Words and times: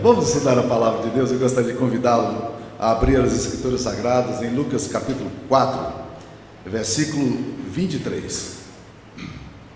Vamos 0.00 0.28
estudar 0.28 0.56
a 0.56 0.62
palavra 0.62 1.02
de 1.02 1.10
Deus. 1.10 1.32
Eu 1.32 1.40
gostaria 1.40 1.72
de 1.72 1.78
convidá-lo 1.78 2.52
a 2.78 2.92
abrir 2.92 3.20
as 3.20 3.32
Escrituras 3.32 3.80
Sagradas 3.80 4.40
em 4.42 4.54
Lucas 4.54 4.86
capítulo 4.86 5.28
4, 5.48 5.92
versículo 6.66 7.36
23. 7.68 8.58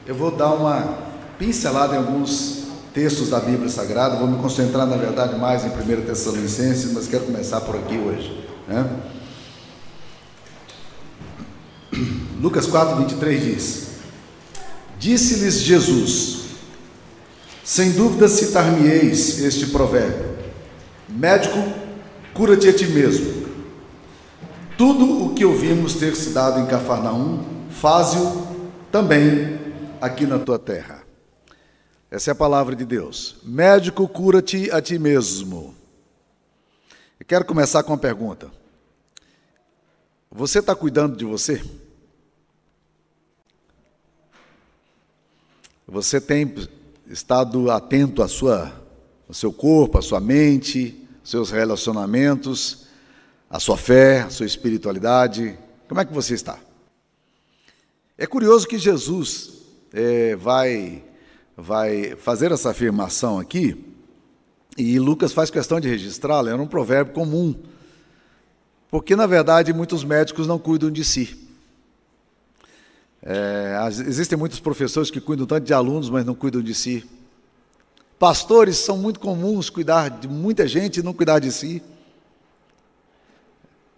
Eu 0.06 0.14
vou 0.14 0.30
dar 0.30 0.52
uma 0.52 0.96
pincelada 1.40 1.96
em 1.96 1.98
alguns 1.98 2.62
textos 2.94 3.30
da 3.30 3.40
Bíblia 3.40 3.68
Sagrada, 3.68 4.14
vou 4.16 4.28
me 4.28 4.40
concentrar, 4.40 4.86
na 4.86 4.96
verdade, 4.96 5.36
mais 5.36 5.64
em 5.64 5.70
1 5.70 6.02
Tessalonicenses, 6.02 6.92
mas 6.92 7.08
quero 7.08 7.24
começar 7.24 7.60
por 7.62 7.74
aqui 7.74 7.98
hoje. 7.98 8.46
Né? 8.68 8.88
Lucas 12.40 12.66
4, 12.66 12.96
23 12.96 13.42
diz: 13.42 13.86
Disse-lhes 15.00 15.60
Jesus, 15.60 16.41
sem 17.64 17.92
dúvida 17.92 18.28
citar-me-eis 18.28 19.38
este 19.40 19.66
provérbio: 19.66 20.36
Médico, 21.08 21.58
cura-te 22.34 22.68
a 22.68 22.72
ti 22.72 22.86
mesmo. 22.86 23.42
Tudo 24.76 25.26
o 25.26 25.34
que 25.34 25.44
ouvimos 25.44 25.94
ter 25.94 26.16
se 26.16 26.30
dado 26.30 26.60
em 26.60 26.66
Cafarnaum, 26.66 27.44
faze-o 27.70 28.46
também 28.90 29.60
aqui 30.00 30.26
na 30.26 30.38
tua 30.38 30.58
terra. 30.58 31.02
Essa 32.10 32.30
é 32.30 32.32
a 32.32 32.34
palavra 32.34 32.74
de 32.74 32.84
Deus. 32.84 33.36
Médico, 33.42 34.06
cura-te 34.08 34.70
a 34.70 34.82
ti 34.82 34.98
mesmo. 34.98 35.74
Eu 37.18 37.24
quero 37.24 37.44
começar 37.44 37.82
com 37.82 37.92
uma 37.92 37.98
pergunta. 37.98 38.50
Você 40.30 40.58
está 40.58 40.74
cuidando 40.74 41.16
de 41.16 41.24
você? 41.24 41.62
Você 45.86 46.20
tem 46.20 46.46
estado 47.08 47.70
atento 47.70 48.22
à 48.22 48.28
sua, 48.28 48.72
ao 49.28 49.34
seu 49.34 49.52
corpo, 49.52 49.98
à 49.98 50.02
sua 50.02 50.20
mente, 50.20 51.06
seus 51.22 51.50
relacionamentos, 51.50 52.86
à 53.50 53.60
sua 53.60 53.76
fé, 53.76 54.22
à 54.22 54.30
sua 54.30 54.46
espiritualidade? 54.46 55.58
Como 55.88 56.00
é 56.00 56.04
que 56.04 56.12
você 56.12 56.34
está? 56.34 56.58
É 58.16 58.26
curioso 58.26 58.66
que 58.66 58.78
Jesus 58.78 59.52
é, 59.92 60.36
vai, 60.36 61.02
vai 61.56 62.16
fazer 62.16 62.52
essa 62.52 62.70
afirmação 62.70 63.38
aqui, 63.38 63.84
e 64.76 64.98
Lucas 64.98 65.32
faz 65.32 65.50
questão 65.50 65.78
de 65.78 65.88
registrá-la, 65.88 66.50
é 66.50 66.54
um 66.54 66.66
provérbio 66.66 67.12
comum, 67.12 67.54
porque 68.90 69.14
na 69.14 69.26
verdade 69.26 69.72
muitos 69.72 70.02
médicos 70.04 70.46
não 70.46 70.58
cuidam 70.58 70.90
de 70.90 71.04
si. 71.04 71.51
É, 73.24 73.78
existem 74.06 74.36
muitos 74.36 74.58
professores 74.58 75.10
que 75.10 75.20
cuidam 75.20 75.46
tanto 75.46 75.64
de 75.64 75.72
alunos, 75.72 76.10
mas 76.10 76.24
não 76.24 76.34
cuidam 76.34 76.60
de 76.60 76.74
si. 76.74 77.08
Pastores 78.18 78.76
são 78.76 78.98
muito 78.98 79.20
comuns 79.20 79.70
cuidar 79.70 80.08
de 80.08 80.28
muita 80.28 80.66
gente 80.66 80.98
e 80.98 81.02
não 81.02 81.12
cuidar 81.12 81.38
de 81.38 81.52
si. 81.52 81.82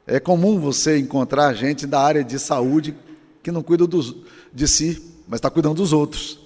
É 0.06 0.20
comum 0.20 0.58
você 0.58 0.98
encontrar 0.98 1.54
gente 1.54 1.86
da 1.86 2.00
área 2.00 2.22
de 2.22 2.38
saúde 2.38 2.94
que 3.42 3.50
não 3.50 3.62
cuida 3.62 3.86
dos, 3.86 4.14
de 4.52 4.68
si, 4.68 5.02
mas 5.26 5.38
está 5.38 5.48
cuidando 5.48 5.76
dos 5.76 5.92
outros. 5.92 6.38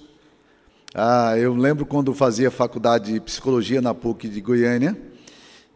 Ah, 0.93 1.37
eu 1.37 1.53
lembro 1.53 1.85
quando 1.85 2.13
fazia 2.13 2.49
faculdade 2.49 3.13
de 3.13 3.19
psicologia 3.19 3.81
na 3.81 3.93
PUC 3.93 4.27
de 4.27 4.41
Goiânia, 4.41 4.97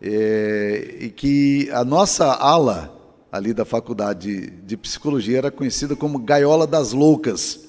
é, 0.02 0.98
e 1.00 1.10
que 1.10 1.70
a 1.72 1.84
nossa 1.84 2.34
ala 2.34 3.03
ali 3.34 3.52
da 3.52 3.66
faculdade 3.66 4.52
de 4.64 4.78
psicologia 4.78 5.40
era 5.40 5.50
conhecida 5.50 5.96
como 5.96 6.20
gaiola 6.20 6.68
das 6.68 6.92
loucas, 6.92 7.62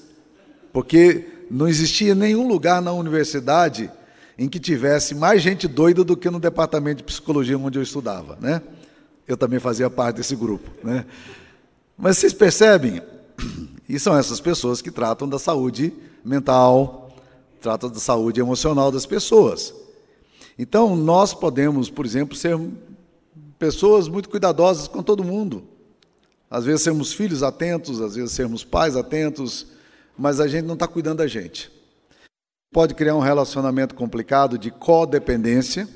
porque 0.71 1.25
não 1.49 1.67
existia 1.67 2.13
nenhum 2.13 2.47
lugar 2.47 2.83
na 2.83 2.93
universidade 2.93 3.89
em 4.37 4.47
que 4.47 4.59
tivesse 4.59 5.15
mais 5.15 5.41
gente 5.41 5.67
doida 5.67 6.03
do 6.03 6.15
que 6.15 6.29
no 6.29 6.39
departamento 6.39 6.97
de 6.97 7.03
psicologia 7.03 7.57
onde 7.57 7.79
eu 7.79 7.81
estudava, 7.81 8.37
né? 8.39 8.61
Eu 9.27 9.35
também 9.35 9.57
fazia 9.57 9.89
parte 9.89 10.17
desse 10.17 10.35
grupo, 10.35 10.69
né? 10.83 11.03
Mas 11.97 12.19
vocês 12.19 12.31
percebem, 12.31 13.01
e 13.89 13.97
são 13.97 14.15
essas 14.15 14.39
pessoas 14.39 14.83
que 14.83 14.91
tratam 14.91 15.27
da 15.27 15.39
saúde 15.39 15.91
mental, 16.23 17.11
tratam 17.59 17.89
da 17.89 17.99
saúde 17.99 18.39
emocional 18.39 18.91
das 18.91 19.07
pessoas. 19.07 19.73
Então, 20.59 20.95
nós 20.95 21.33
podemos, 21.33 21.89
por 21.89 22.05
exemplo, 22.05 22.35
ser 22.35 22.55
pessoas 23.57 24.07
muito 24.07 24.29
cuidadosas 24.29 24.87
com 24.87 25.01
todo 25.01 25.23
mundo. 25.23 25.67
Às 26.49 26.65
vezes 26.65 26.81
sermos 26.81 27.13
filhos 27.13 27.43
atentos, 27.43 28.01
às 28.01 28.15
vezes 28.15 28.31
sermos 28.31 28.63
pais 28.63 28.95
atentos, 28.95 29.67
mas 30.17 30.39
a 30.39 30.47
gente 30.47 30.65
não 30.65 30.75
está 30.75 30.87
cuidando 30.87 31.17
da 31.17 31.27
gente. 31.27 31.71
Pode 32.71 32.93
criar 32.93 33.15
um 33.15 33.19
relacionamento 33.19 33.95
complicado 33.95 34.57
de 34.57 34.69
codependência, 34.71 35.87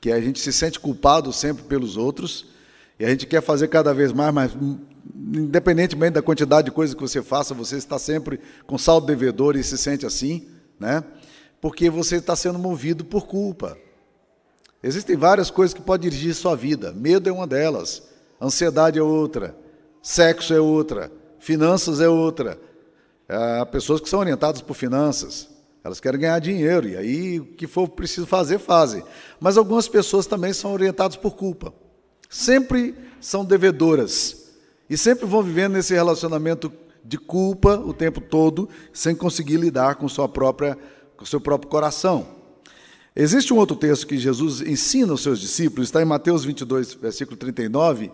que 0.00 0.12
a 0.12 0.20
gente 0.20 0.38
se 0.38 0.52
sente 0.52 0.78
culpado 0.78 1.32
sempre 1.32 1.64
pelos 1.64 1.96
outros, 1.96 2.46
e 2.98 3.04
a 3.04 3.08
gente 3.08 3.26
quer 3.26 3.40
fazer 3.40 3.68
cada 3.68 3.94
vez 3.94 4.12
mais, 4.12 4.34
mas 4.34 4.52
independentemente 5.14 6.12
da 6.12 6.22
quantidade 6.22 6.66
de 6.66 6.70
coisas 6.70 6.94
que 6.94 7.00
você 7.00 7.22
faça, 7.22 7.54
você 7.54 7.76
está 7.76 7.98
sempre 7.98 8.40
com 8.66 8.76
saldo 8.76 9.06
devedor 9.06 9.56
e 9.56 9.62
se 9.62 9.78
sente 9.78 10.04
assim, 10.04 10.46
né? 10.78 11.02
Porque 11.60 11.88
você 11.88 12.16
está 12.16 12.36
sendo 12.36 12.58
movido 12.58 13.04
por 13.04 13.26
culpa. 13.26 13.76
Existem 14.82 15.16
várias 15.16 15.50
coisas 15.50 15.74
que 15.74 15.82
podem 15.82 16.08
dirigir 16.08 16.34
sua 16.34 16.54
vida. 16.54 16.92
Medo 16.92 17.28
é 17.28 17.32
uma 17.32 17.46
delas, 17.46 18.02
ansiedade 18.40 18.98
é 18.98 19.02
outra, 19.02 19.56
sexo 20.00 20.54
é 20.54 20.60
outra, 20.60 21.10
finanças 21.38 22.00
é 22.00 22.08
outra. 22.08 22.60
Há 23.28 23.66
pessoas 23.66 24.00
que 24.00 24.08
são 24.08 24.20
orientadas 24.20 24.62
por 24.62 24.74
finanças, 24.74 25.48
elas 25.82 26.00
querem 26.00 26.20
ganhar 26.20 26.38
dinheiro, 26.38 26.88
e 26.88 26.96
aí 26.96 27.40
o 27.40 27.46
que 27.46 27.66
for 27.66 27.88
preciso 27.88 28.26
fazer, 28.26 28.58
fazem. 28.58 29.02
Mas 29.40 29.56
algumas 29.56 29.88
pessoas 29.88 30.26
também 30.26 30.52
são 30.52 30.72
orientadas 30.72 31.16
por 31.16 31.34
culpa. 31.34 31.72
Sempre 32.28 32.94
são 33.20 33.44
devedoras. 33.44 34.54
E 34.88 34.96
sempre 34.96 35.26
vão 35.26 35.42
vivendo 35.42 35.72
nesse 35.74 35.94
relacionamento 35.94 36.72
de 37.04 37.18
culpa 37.18 37.76
o 37.76 37.92
tempo 37.92 38.20
todo, 38.20 38.68
sem 38.92 39.14
conseguir 39.14 39.56
lidar 39.56 39.96
com, 39.96 40.08
sua 40.08 40.28
própria, 40.28 40.76
com 41.16 41.24
seu 41.24 41.40
próprio 41.40 41.70
coração. 41.70 42.37
Existe 43.20 43.52
um 43.52 43.56
outro 43.56 43.74
texto 43.74 44.06
que 44.06 44.16
Jesus 44.16 44.60
ensina 44.60 45.10
aos 45.10 45.22
seus 45.22 45.40
discípulos, 45.40 45.88
está 45.88 46.00
em 46.00 46.04
Mateus 46.04 46.44
22, 46.44 46.94
versículo 46.94 47.36
39, 47.36 48.12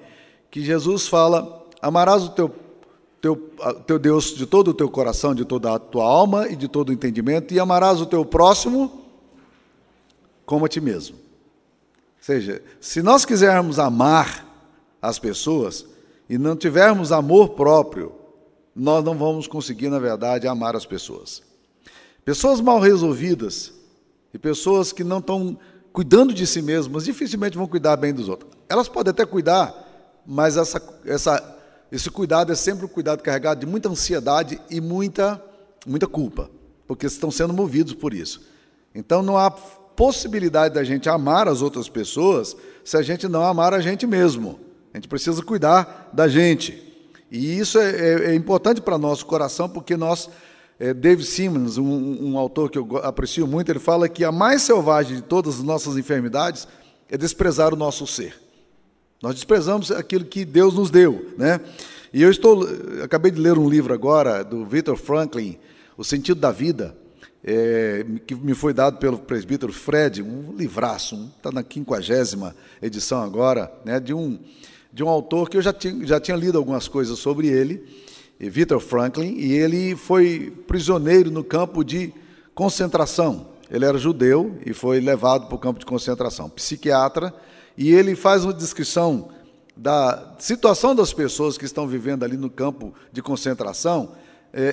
que 0.51 0.65
Jesus 0.65 1.07
fala: 1.07 1.63
Amarás 1.83 2.23
o 2.23 2.31
teu, 2.31 2.55
teu, 3.21 3.37
teu 3.87 3.99
Deus 3.99 4.35
de 4.35 4.47
todo 4.47 4.69
o 4.69 4.75
teu 4.75 4.89
coração, 4.89 5.35
de 5.35 5.45
toda 5.45 5.75
a 5.75 5.79
tua 5.79 6.05
alma 6.05 6.49
e 6.49 6.57
de 6.57 6.69
todo 6.69 6.89
o 6.89 6.93
entendimento, 6.93 7.53
e 7.53 7.61
amarás 7.61 8.01
o 8.01 8.07
teu 8.07 8.25
próximo 8.25 9.05
como 10.47 10.65
a 10.65 10.71
ti 10.71 10.81
mesmo. 10.81 11.17
Ou 11.17 12.23
seja, 12.23 12.63
se 12.81 13.03
nós 13.03 13.27
quisermos 13.27 13.79
amar 13.79 14.47
as 15.03 15.19
pessoas 15.19 15.85
e 16.31 16.39
não 16.39 16.57
tivermos 16.57 17.13
amor 17.13 17.51
próprio, 17.51 18.11
nós 18.75 19.05
não 19.05 19.15
vamos 19.19 19.47
conseguir, 19.47 19.91
na 19.91 19.99
verdade, 19.99 20.49
amar 20.49 20.75
as 20.75 20.87
pessoas. 20.87 21.43
Pessoas 22.25 22.59
mal 22.59 22.81
resolvidas, 22.81 23.84
e 24.35 24.39
pessoas 24.39 24.93
que 24.93 25.05
não 25.05 25.19
estão 25.19 25.57
cuidando 25.93 26.35
de 26.35 26.45
si 26.45 26.61
mesmas 26.61 27.05
dificilmente 27.05 27.57
vão 27.57 27.69
cuidar 27.69 27.97
bem 27.97 28.13
dos 28.13 28.29
outros. 28.29 28.51
Elas 28.69 28.89
podem 28.89 29.13
até 29.13 29.25
cuidar, 29.25 29.73
mas 30.27 30.57
essa, 30.57 30.83
essa, 31.07 31.59
esse 31.91 32.11
cuidado 32.11 32.51
é 32.51 32.57
sempre 32.57 32.85
um 32.85 32.89
cuidado 32.89 33.23
carregado 33.23 33.61
de 33.61 33.67
muita 33.67 33.89
ansiedade 33.89 34.61
e 34.69 34.81
muita, 34.81 35.41
muita 35.87 36.09
culpa, 36.09 36.51
porque 36.89 37.07
estão 37.07 37.31
sendo 37.31 37.55
movidos 37.55 37.95
por 37.95 38.13
isso. 38.13 38.43
Então 38.93 39.23
não 39.23 39.39
há 39.39 39.49
possibilidade 39.53 40.75
da 40.75 40.83
gente 40.83 41.09
amar 41.09 41.47
as 41.47 41.63
outras 41.63 41.89
pessoas 41.89 42.57
se 42.85 42.97
a 42.97 43.03
gente 43.03 43.29
não 43.29 43.45
amar 43.45 43.73
a 43.73 43.81
gente 43.81 44.05
mesmo. 44.05 44.59
A 44.93 44.97
gente 44.97 45.07
precisa 45.07 45.41
cuidar 45.45 46.11
da 46.13 46.27
gente. 46.27 46.83
E 47.31 47.57
isso 47.59 47.79
é, 47.79 47.91
é, 47.91 48.31
é 48.31 48.35
importante 48.35 48.81
para 48.81 48.99
nosso 48.99 49.27
coração, 49.27 49.69
porque 49.69 49.97
nós 49.97 50.29
é, 50.79 50.93
David 50.93 51.27
Simmons, 51.27 51.79
um, 51.79 52.33
um, 52.33 52.39
autor 52.39 52.71
que 52.71 52.79
eu 52.79 52.97
aprecio 52.99 53.47
muito, 53.47 53.71
ele 53.71 53.79
fala 53.79 54.09
que 54.09 54.25
a 54.25 54.33
mais 54.33 54.63
selvagem 54.63 55.17
de 55.17 55.23
todas 55.23 55.57
as 55.57 55.63
nossas 55.63 55.97
enfermidades 55.97 56.67
é 57.09 57.17
desprezar 57.17 57.73
o 57.73 57.77
nosso 57.77 58.07
ser. 58.07 58.35
Nós 59.23 59.35
desprezamos 59.35 59.91
aquilo 59.91 60.25
que 60.25 60.45
Deus 60.45 60.75
nos 60.75 60.91
deu, 60.91 61.33
né? 61.39 61.61
E 62.13 62.23
eu 62.23 62.31
estou, 62.31 62.69
acabei 63.03 63.31
de 63.31 63.41
ler 63.41 63.59
um 63.59 63.69
livro 63.69 63.95
agora 63.95 64.45
do 64.45 64.65
Victor 64.65 64.97
Franklin, 64.97 65.59
O 65.97 66.05
Sentido 66.05 66.41
da 66.41 66.53
Vida, 66.53 66.97
é, 67.43 68.05
que 68.27 68.35
me 68.35 68.55
foi 68.55 68.73
dado 68.73 68.99
pelo 68.99 69.19
presbítero 69.19 69.73
Fred, 69.73 70.23
um 70.23 70.55
livraço, 70.57 71.31
está 71.37 71.51
na 71.51 71.63
quinquagésima 71.63 72.55
edição 72.81 73.23
agora, 73.23 73.73
né, 73.85 73.99
de 74.01 74.15
um 74.15 74.39
de 74.95 75.03
um 75.03 75.09
autor 75.09 75.51
que 75.51 75.57
eu 75.57 75.63
já 75.63 75.73
tinha, 75.73 76.07
já 76.07 76.21
tinha 76.21 76.37
lido 76.37 76.57
algumas 76.57 76.87
coisas 76.87 77.19
sobre 77.19 77.49
ele 77.49 77.83
Victor 78.39 78.81
Franklin, 78.81 79.35
e 79.39 79.53
ele 79.53 79.97
foi 79.97 80.53
prisioneiro 80.67 81.31
no 81.31 81.45
campo 81.45 81.85
de 81.85 82.13
concentração. 82.55 83.49
Ele 83.71 83.85
era 83.85 83.99
judeu 83.99 84.59
e 84.65 84.73
foi 84.73 85.01
levado 85.01 85.47
para 85.47 85.57
o 85.57 85.59
campo 85.59 85.81
de 85.81 85.87
concentração. 85.87 86.49
Psiquiatra, 86.49 87.35
e 87.77 87.91
ele 87.93 88.15
faz 88.15 88.45
uma 88.45 88.53
descrição 88.53 89.29
da 89.77 90.35
situação 90.39 90.95
das 90.95 91.13
pessoas 91.13 91.59
que 91.59 91.65
estão 91.65 91.87
vivendo 91.87 92.25
ali 92.25 92.37
no 92.37 92.49
campo 92.49 92.95
de 93.13 93.21
concentração, 93.21 94.13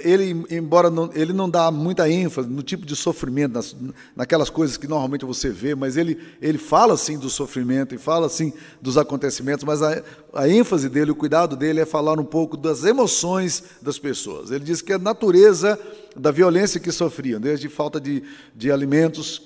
ele, 0.04 0.46
embora 0.52 0.92
não, 0.92 1.10
ele 1.14 1.34
não 1.34 1.50
dá 1.50 1.72
muita 1.72 2.08
ênfase 2.08 2.48
no 2.48 2.62
tipo 2.62 2.86
de 2.86 2.96
sofrimento, 2.96 3.54
nas, 3.54 3.76
naquelas 4.16 4.48
coisas 4.48 4.78
que 4.78 4.88
normalmente 4.88 5.26
você 5.26 5.50
vê, 5.50 5.74
mas 5.74 5.98
ele, 5.98 6.20
ele 6.40 6.60
fala 6.60 6.96
sim 6.96 7.18
do 7.18 7.32
sofrimento 7.32 7.96
e 7.96 7.98
fala 7.98 8.30
sim 8.30 8.54
dos 8.80 8.96
acontecimentos, 8.96 9.64
mas 9.64 9.82
a, 9.82 10.04
a 10.36 10.48
ênfase 10.48 10.88
dele, 10.88 11.10
o 11.10 11.16
cuidado 11.16 11.56
dele 11.56 11.80
é 11.80 11.86
falar 11.86 12.20
um 12.20 12.24
pouco 12.24 12.56
das 12.56 12.84
emoções 12.84 13.64
das 13.82 13.98
pessoas. 13.98 14.52
Ele 14.52 14.64
diz 14.64 14.84
que 14.84 14.94
a 14.94 15.00
natureza 15.00 15.80
da 16.16 16.30
violência 16.30 16.80
que 16.80 16.92
sofriam, 16.92 17.42
desde 17.42 17.68
falta 17.68 18.00
de, 18.00 18.22
de 18.56 18.72
alimentos, 18.72 19.42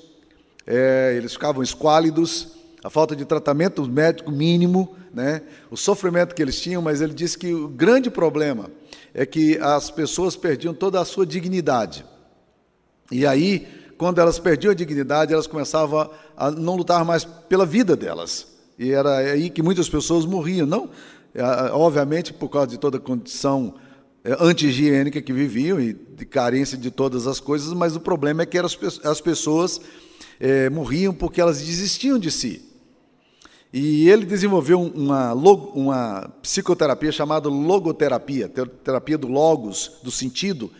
é, 0.68 1.14
eles 1.16 1.32
ficavam 1.32 1.64
esquálidos, 1.64 2.50
a 2.84 2.90
falta 2.90 3.16
de 3.16 3.24
tratamento 3.24 3.88
médico 3.88 4.32
mínimo, 4.32 4.96
né, 5.16 5.42
o 5.72 5.78
sofrimento 5.78 6.36
que 6.36 6.42
eles 6.42 6.60
tinham, 6.60 6.82
mas 6.82 7.00
ele 7.00 7.14
disse 7.14 7.38
que 7.38 7.54
o 7.54 7.70
grande 7.70 8.10
problema 8.10 8.70
é 9.14 9.26
que 9.26 9.58
as 9.60 9.90
pessoas 9.90 10.36
perdiam 10.36 10.74
toda 10.74 11.00
a 11.00 11.06
sua 11.06 11.26
dignidade. 11.26 12.06
E 13.10 13.26
aí, 13.26 13.66
quando 13.98 14.20
elas 14.20 14.38
perdiam 14.38 14.72
a 14.72 14.76
dignidade, 14.76 15.32
elas 15.32 15.48
começavam 15.48 16.10
a 16.36 16.52
não 16.52 16.76
lutar 16.76 17.06
mais 17.06 17.24
pela 17.24 17.66
vida 17.66 17.96
delas. 17.96 18.46
E 18.78 18.92
era 18.92 19.18
aí 19.18 19.50
que 19.50 19.64
muitas 19.64 19.88
pessoas 19.88 20.26
morriam. 20.26 20.68
Não, 20.68 20.90
é, 21.34 21.42
obviamente, 21.72 22.34
por 22.34 22.50
causa 22.50 22.68
de 22.68 22.78
toda 22.78 22.98
a 22.98 23.00
condição 23.00 23.76
é, 24.22 24.36
anti-higiênica 24.38 25.22
que 25.22 25.32
viviam 25.32 25.80
e 25.80 25.94
de 25.94 26.26
carência 26.26 26.78
de 26.78 26.92
todas 26.92 27.26
as 27.26 27.40
coisas, 27.40 27.72
mas 27.72 27.96
o 27.96 28.02
problema 28.02 28.44
é 28.44 28.46
que 28.46 28.58
as 28.58 29.22
pessoas 29.22 29.80
é, 30.42 30.70
morriam 30.70 31.14
porque 31.14 31.40
elas 31.40 31.62
desistiam 31.62 32.20
de 32.20 32.30
si. 32.30 32.75
E 33.77 34.10
ele 34.10 34.25
desenvolveu 34.25 34.80
uma, 34.81 35.33
uma 35.33 36.33
psicoterapia 36.42 37.12
chamada 37.12 37.50
logoterapia, 37.50 38.48
terapia 38.48 39.18
do 39.18 39.27
logos, 39.27 40.00
do 40.01 40.10
sentido, 40.10 40.72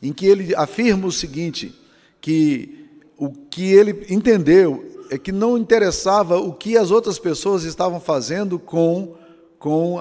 em 0.00 0.12
que 0.12 0.24
ele 0.24 0.54
afirma 0.54 1.08
o 1.08 1.10
seguinte, 1.10 1.74
que 2.20 2.86
o 3.16 3.30
que 3.32 3.72
ele 3.72 4.06
entendeu 4.08 5.04
é 5.10 5.18
que 5.18 5.32
não 5.32 5.58
interessava 5.58 6.38
o 6.38 6.52
que 6.52 6.76
as 6.76 6.92
outras 6.92 7.18
pessoas 7.18 7.64
estavam 7.64 7.98
fazendo 7.98 8.56
com, 8.56 9.16
com 9.58 9.98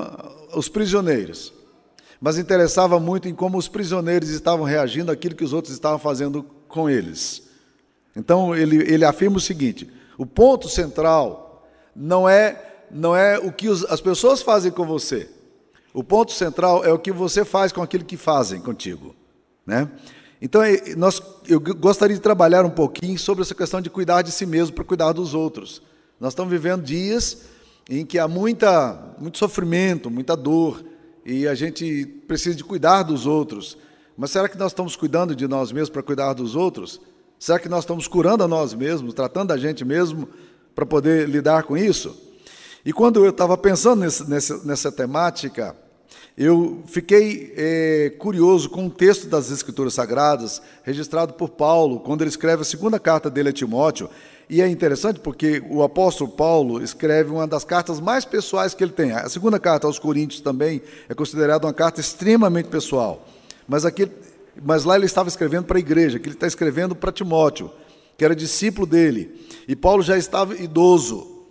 os 0.53 0.69
prisioneiros, 0.69 1.51
mas 2.21 2.37
interessava 2.37 2.99
muito 2.99 3.27
em 3.27 3.33
como 3.33 3.57
os 3.57 3.67
prisioneiros 3.67 4.29
estavam 4.29 4.63
reagindo 4.63 5.11
àquilo 5.11 5.33
que 5.33 5.43
os 5.43 5.53
outros 5.53 5.73
estavam 5.73 5.97
fazendo 5.97 6.45
com 6.67 6.87
eles. 6.87 7.49
Então 8.15 8.55
ele, 8.55 8.75
ele 8.93 9.05
afirma 9.05 9.37
o 9.37 9.41
seguinte: 9.41 9.89
o 10.19 10.25
ponto 10.25 10.69
central 10.69 11.46
não 11.97 12.29
é, 12.29 12.83
não 12.91 13.15
é 13.15 13.39
o 13.39 13.51
que 13.51 13.67
as 13.67 13.99
pessoas 13.99 14.43
fazem 14.43 14.71
com 14.71 14.85
você. 14.85 15.27
O 15.93 16.03
ponto 16.03 16.31
central 16.31 16.85
é 16.85 16.93
o 16.93 16.99
que 16.99 17.11
você 17.11 17.43
faz 17.43 17.71
com 17.71 17.81
aquilo 17.81 18.05
que 18.05 18.15
fazem 18.15 18.61
contigo. 18.61 19.15
Né? 19.65 19.89
Então, 20.39 20.61
nós, 20.95 21.19
eu 21.47 21.59
gostaria 21.59 22.15
de 22.15 22.21
trabalhar 22.21 22.63
um 22.63 22.69
pouquinho 22.69 23.17
sobre 23.17 23.41
essa 23.41 23.55
questão 23.55 23.81
de 23.81 23.89
cuidar 23.89 24.21
de 24.21 24.31
si 24.31 24.45
mesmo 24.45 24.75
para 24.75 24.83
cuidar 24.83 25.11
dos 25.11 25.33
outros. 25.33 25.81
Nós 26.19 26.33
estamos 26.33 26.51
vivendo 26.51 26.83
dias 26.83 27.45
em 27.89 28.05
que 28.05 28.19
há 28.19 28.27
muita, 28.27 29.15
muito 29.17 29.39
sofrimento, 29.39 30.11
muita 30.11 30.37
dor, 30.37 30.83
e 31.25 31.47
a 31.47 31.55
gente 31.55 32.05
precisa 32.27 32.55
de 32.55 32.63
cuidar 32.63 33.01
dos 33.01 33.25
outros. 33.25 33.75
Mas 34.15 34.29
será 34.29 34.47
que 34.47 34.57
nós 34.57 34.71
estamos 34.71 34.95
cuidando 34.95 35.35
de 35.35 35.47
nós 35.47 35.71
mesmos 35.71 35.89
para 35.89 36.03
cuidar 36.03 36.33
dos 36.33 36.55
outros? 36.55 37.01
Será 37.39 37.57
que 37.57 37.69
nós 37.69 37.83
estamos 37.83 38.07
curando 38.07 38.43
a 38.43 38.47
nós 38.47 38.73
mesmos, 38.73 39.13
tratando 39.13 39.51
a 39.51 39.57
gente 39.57 39.83
mesmo 39.83 40.27
para 40.77 40.85
poder 40.85 41.27
lidar 41.27 41.63
com 41.63 41.75
isso. 41.75 42.15
E 42.85 42.93
quando 42.93 43.25
eu 43.25 43.31
estava 43.31 43.57
pensando 43.57 44.01
nesse, 44.01 44.29
nessa, 44.29 44.63
nessa, 44.63 44.91
temática, 44.91 45.75
eu 46.37 46.83
fiquei 46.85 47.51
é, 47.57 48.13
curioso 48.19 48.69
com 48.69 48.83
um 48.83 48.89
texto 48.89 49.25
das 49.25 49.49
Escrituras 49.49 49.95
Sagradas, 49.95 50.61
registrado 50.83 51.33
por 51.33 51.49
Paulo, 51.49 52.01
quando 52.01 52.21
ele 52.21 52.29
escreve 52.29 52.61
a 52.61 52.63
segunda 52.63 52.99
carta 52.99 53.27
dele 53.27 53.49
a 53.49 53.51
Timóteo. 53.51 54.07
E 54.47 54.61
é 54.61 54.67
interessante 54.67 55.19
porque 55.19 55.63
o 55.67 55.81
apóstolo 55.81 56.29
Paulo 56.29 56.79
escreve 56.83 57.31
uma 57.31 57.47
das 57.47 57.63
cartas 57.63 57.99
mais 57.99 58.23
pessoais 58.23 58.75
que 58.75 58.83
ele 58.83 58.93
tem. 58.93 59.13
A 59.13 59.27
segunda 59.29 59.59
carta 59.59 59.87
aos 59.87 59.97
Coríntios 59.97 60.41
também 60.41 60.79
é 61.09 61.15
considerada 61.15 61.65
uma 61.65 61.73
carta 61.73 61.99
extremamente 61.99 62.69
pessoal. 62.69 63.25
Mas, 63.67 63.83
aqui, 63.83 64.07
mas 64.63 64.83
lá 64.83 64.95
ele 64.95 65.07
estava 65.07 65.27
escrevendo 65.27 65.65
para 65.65 65.77
a 65.77 65.79
igreja, 65.79 66.19
que 66.19 66.27
ele 66.27 66.35
está 66.35 66.45
escrevendo 66.45 66.95
para 66.95 67.11
Timóteo 67.11 67.71
que 68.17 68.25
era 68.25 68.35
discípulo 68.35 68.87
dele. 68.87 69.47
E 69.67 69.75
Paulo 69.75 70.01
já 70.01 70.17
estava 70.17 70.55
idoso. 70.55 71.45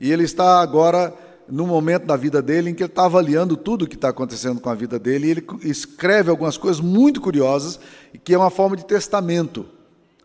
E 0.00 0.10
ele 0.10 0.24
está 0.24 0.60
agora 0.60 1.14
no 1.48 1.66
momento 1.66 2.04
da 2.04 2.16
vida 2.16 2.42
dele 2.42 2.70
em 2.70 2.74
que 2.74 2.82
ele 2.82 2.90
está 2.90 3.04
avaliando 3.04 3.56
tudo 3.56 3.84
o 3.84 3.88
que 3.88 3.94
está 3.94 4.10
acontecendo 4.10 4.60
com 4.60 4.68
a 4.68 4.74
vida 4.74 4.98
dele. 4.98 5.28
E 5.28 5.30
ele 5.30 5.46
escreve 5.62 6.30
algumas 6.30 6.58
coisas 6.58 6.80
muito 6.80 7.20
curiosas, 7.20 7.78
que 8.24 8.34
é 8.34 8.38
uma 8.38 8.50
forma 8.50 8.76
de 8.76 8.84
testamento. 8.84 9.66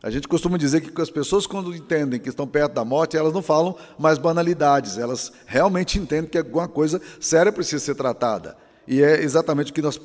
A 0.01 0.09
gente 0.09 0.27
costuma 0.27 0.57
dizer 0.57 0.81
que 0.81 1.01
as 1.01 1.09
pessoas, 1.09 1.47
quando 1.47 1.73
entendem 1.73 2.19
que 2.19 2.27
estão 2.27 2.45
perto 2.45 2.73
da 2.73 2.83
morte, 2.83 3.15
elas 3.15 3.31
não 3.31 3.41
falam 3.41 3.73
mais 3.97 4.17
banalidades, 4.17 4.97
elas 4.97 5.31
realmente 5.45 5.97
entendem 5.97 6.29
que 6.29 6.37
alguma 6.37 6.67
coisa 6.67 7.01
séria 7.21 7.53
precisa 7.53 7.81
ser 7.81 7.95
tratada. 7.95 8.57
E 8.85 9.01
é 9.01 9.23
exatamente 9.23 9.71
o 9.71 9.73
que 9.73 9.81
nós 9.81 9.97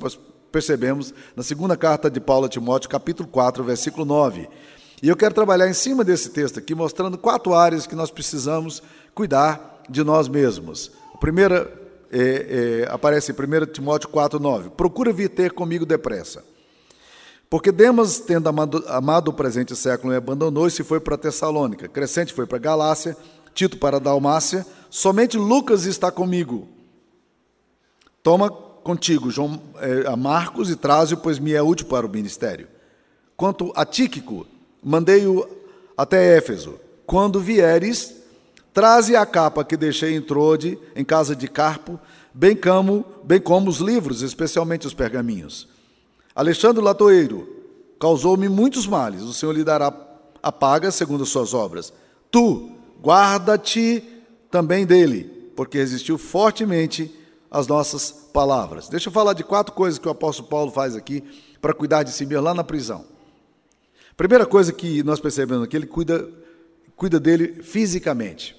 percebemos 0.49 1.13
na 1.35 1.43
segunda 1.43 1.75
carta 1.75 2.09
de 2.09 2.21
Paulo 2.21 2.45
a 2.45 2.49
Timóteo, 2.49 2.89
capítulo 2.89 3.27
4, 3.27 3.61
versículo 3.61 4.05
9. 4.05 4.47
E 5.01 5.07
eu 5.07 5.15
quero 5.15 5.33
trabalhar 5.33 5.69
em 5.69 5.73
cima 5.73 6.03
desse 6.03 6.29
texto 6.29 6.59
aqui, 6.59 6.75
mostrando 6.75 7.17
quatro 7.17 7.53
áreas 7.53 7.87
que 7.87 7.95
nós 7.95 8.11
precisamos 8.11 8.83
cuidar 9.15 9.81
de 9.89 10.03
nós 10.03 10.27
mesmos. 10.27 10.91
A 11.13 11.17
primeira 11.17 11.71
é, 12.11 12.83
é, 12.85 12.91
aparece 12.91 13.31
em 13.31 13.35
1 13.35 13.65
Timóteo 13.67 14.09
4,9. 14.09 14.71
Procura 14.71 15.13
vir 15.13 15.29
ter 15.29 15.53
comigo 15.53 15.85
depressa. 15.85 16.43
Porque 17.49 17.71
Demas, 17.71 18.19
tendo 18.19 18.47
amado, 18.47 18.83
amado 18.87 19.29
o 19.29 19.33
presente 19.33 19.75
século, 19.75 20.11
me 20.11 20.17
abandonou 20.17 20.67
e 20.67 20.71
se 20.71 20.83
foi 20.83 20.99
para 20.99 21.17
Tessalônica. 21.17 21.87
Crescente 21.87 22.33
foi 22.33 22.45
para 22.45 22.57
Galácia, 22.57 23.17
Tito 23.53 23.77
para 23.77 23.99
Dalmácia. 23.99 24.65
Somente 24.89 25.37
Lucas 25.37 25.85
está 25.85 26.11
comigo. 26.11 26.67
Toma 28.21 28.49
contigo 28.49 29.31
João, 29.31 29.61
é, 29.77 30.07
a 30.07 30.15
Marcos 30.15 30.69
e 30.69 30.75
traze-o, 30.75 31.17
pois 31.17 31.39
me 31.39 31.53
é 31.53 31.61
útil 31.61 31.87
para 31.87 32.05
o 32.05 32.09
ministério. 32.09 32.67
Quanto 33.35 33.71
a 33.75 33.85
Tíquico, 33.85 34.45
mandei-o 34.83 35.47
até 35.97 36.37
Éfeso. 36.37 36.79
Quando 37.05 37.39
vieres, 37.39 38.15
traze 38.73 39.15
a 39.15 39.25
capa 39.25 39.63
que 39.63 39.75
deixei 39.75 40.15
em 40.15 40.21
Trode, 40.21 40.77
em 40.95 41.03
casa 41.03 41.35
de 41.35 41.47
Carpo, 41.47 41.99
bem 42.33 42.55
como, 42.55 43.05
bem 43.23 43.39
como 43.39 43.69
os 43.69 43.79
livros, 43.79 44.21
especialmente 44.21 44.87
os 44.87 44.93
pergaminhos. 44.93 45.67
Alexandre 46.35 46.83
Latoeiro 46.83 47.47
causou-me 47.99 48.47
muitos 48.47 48.87
males, 48.87 49.23
o 49.23 49.33
Senhor 49.33 49.51
lhe 49.51 49.63
dará 49.63 49.93
a 50.41 50.51
paga 50.51 50.91
segundo 50.91 51.23
as 51.23 51.29
suas 51.29 51.53
obras. 51.53 51.91
Tu, 52.31 52.71
guarda-te 53.01 54.03
também 54.49 54.85
dele, 54.85 55.51
porque 55.55 55.77
resistiu 55.77 56.17
fortemente 56.17 57.13
às 57.51 57.67
nossas 57.67 58.11
palavras. 58.11 58.87
Deixa 58.87 59.09
eu 59.09 59.13
falar 59.13 59.33
de 59.33 59.43
quatro 59.43 59.73
coisas 59.73 59.99
que 59.99 60.07
o 60.07 60.11
apóstolo 60.11 60.47
Paulo 60.47 60.71
faz 60.71 60.95
aqui 60.95 61.23
para 61.61 61.73
cuidar 61.73 62.03
de 62.03 62.11
si 62.11 62.25
mesmo 62.25 62.43
lá 62.43 62.53
na 62.53 62.63
prisão. 62.63 63.05
Primeira 64.19 64.45
coisa 64.45 64.73
que 64.73 65.01
nós 65.01 65.21
percebemos 65.21 65.63
aqui, 65.63 65.77
ele 65.77 65.85
cuida, 65.85 66.29
cuida 66.93 67.21
dele 67.21 67.63
fisicamente. 67.63 68.53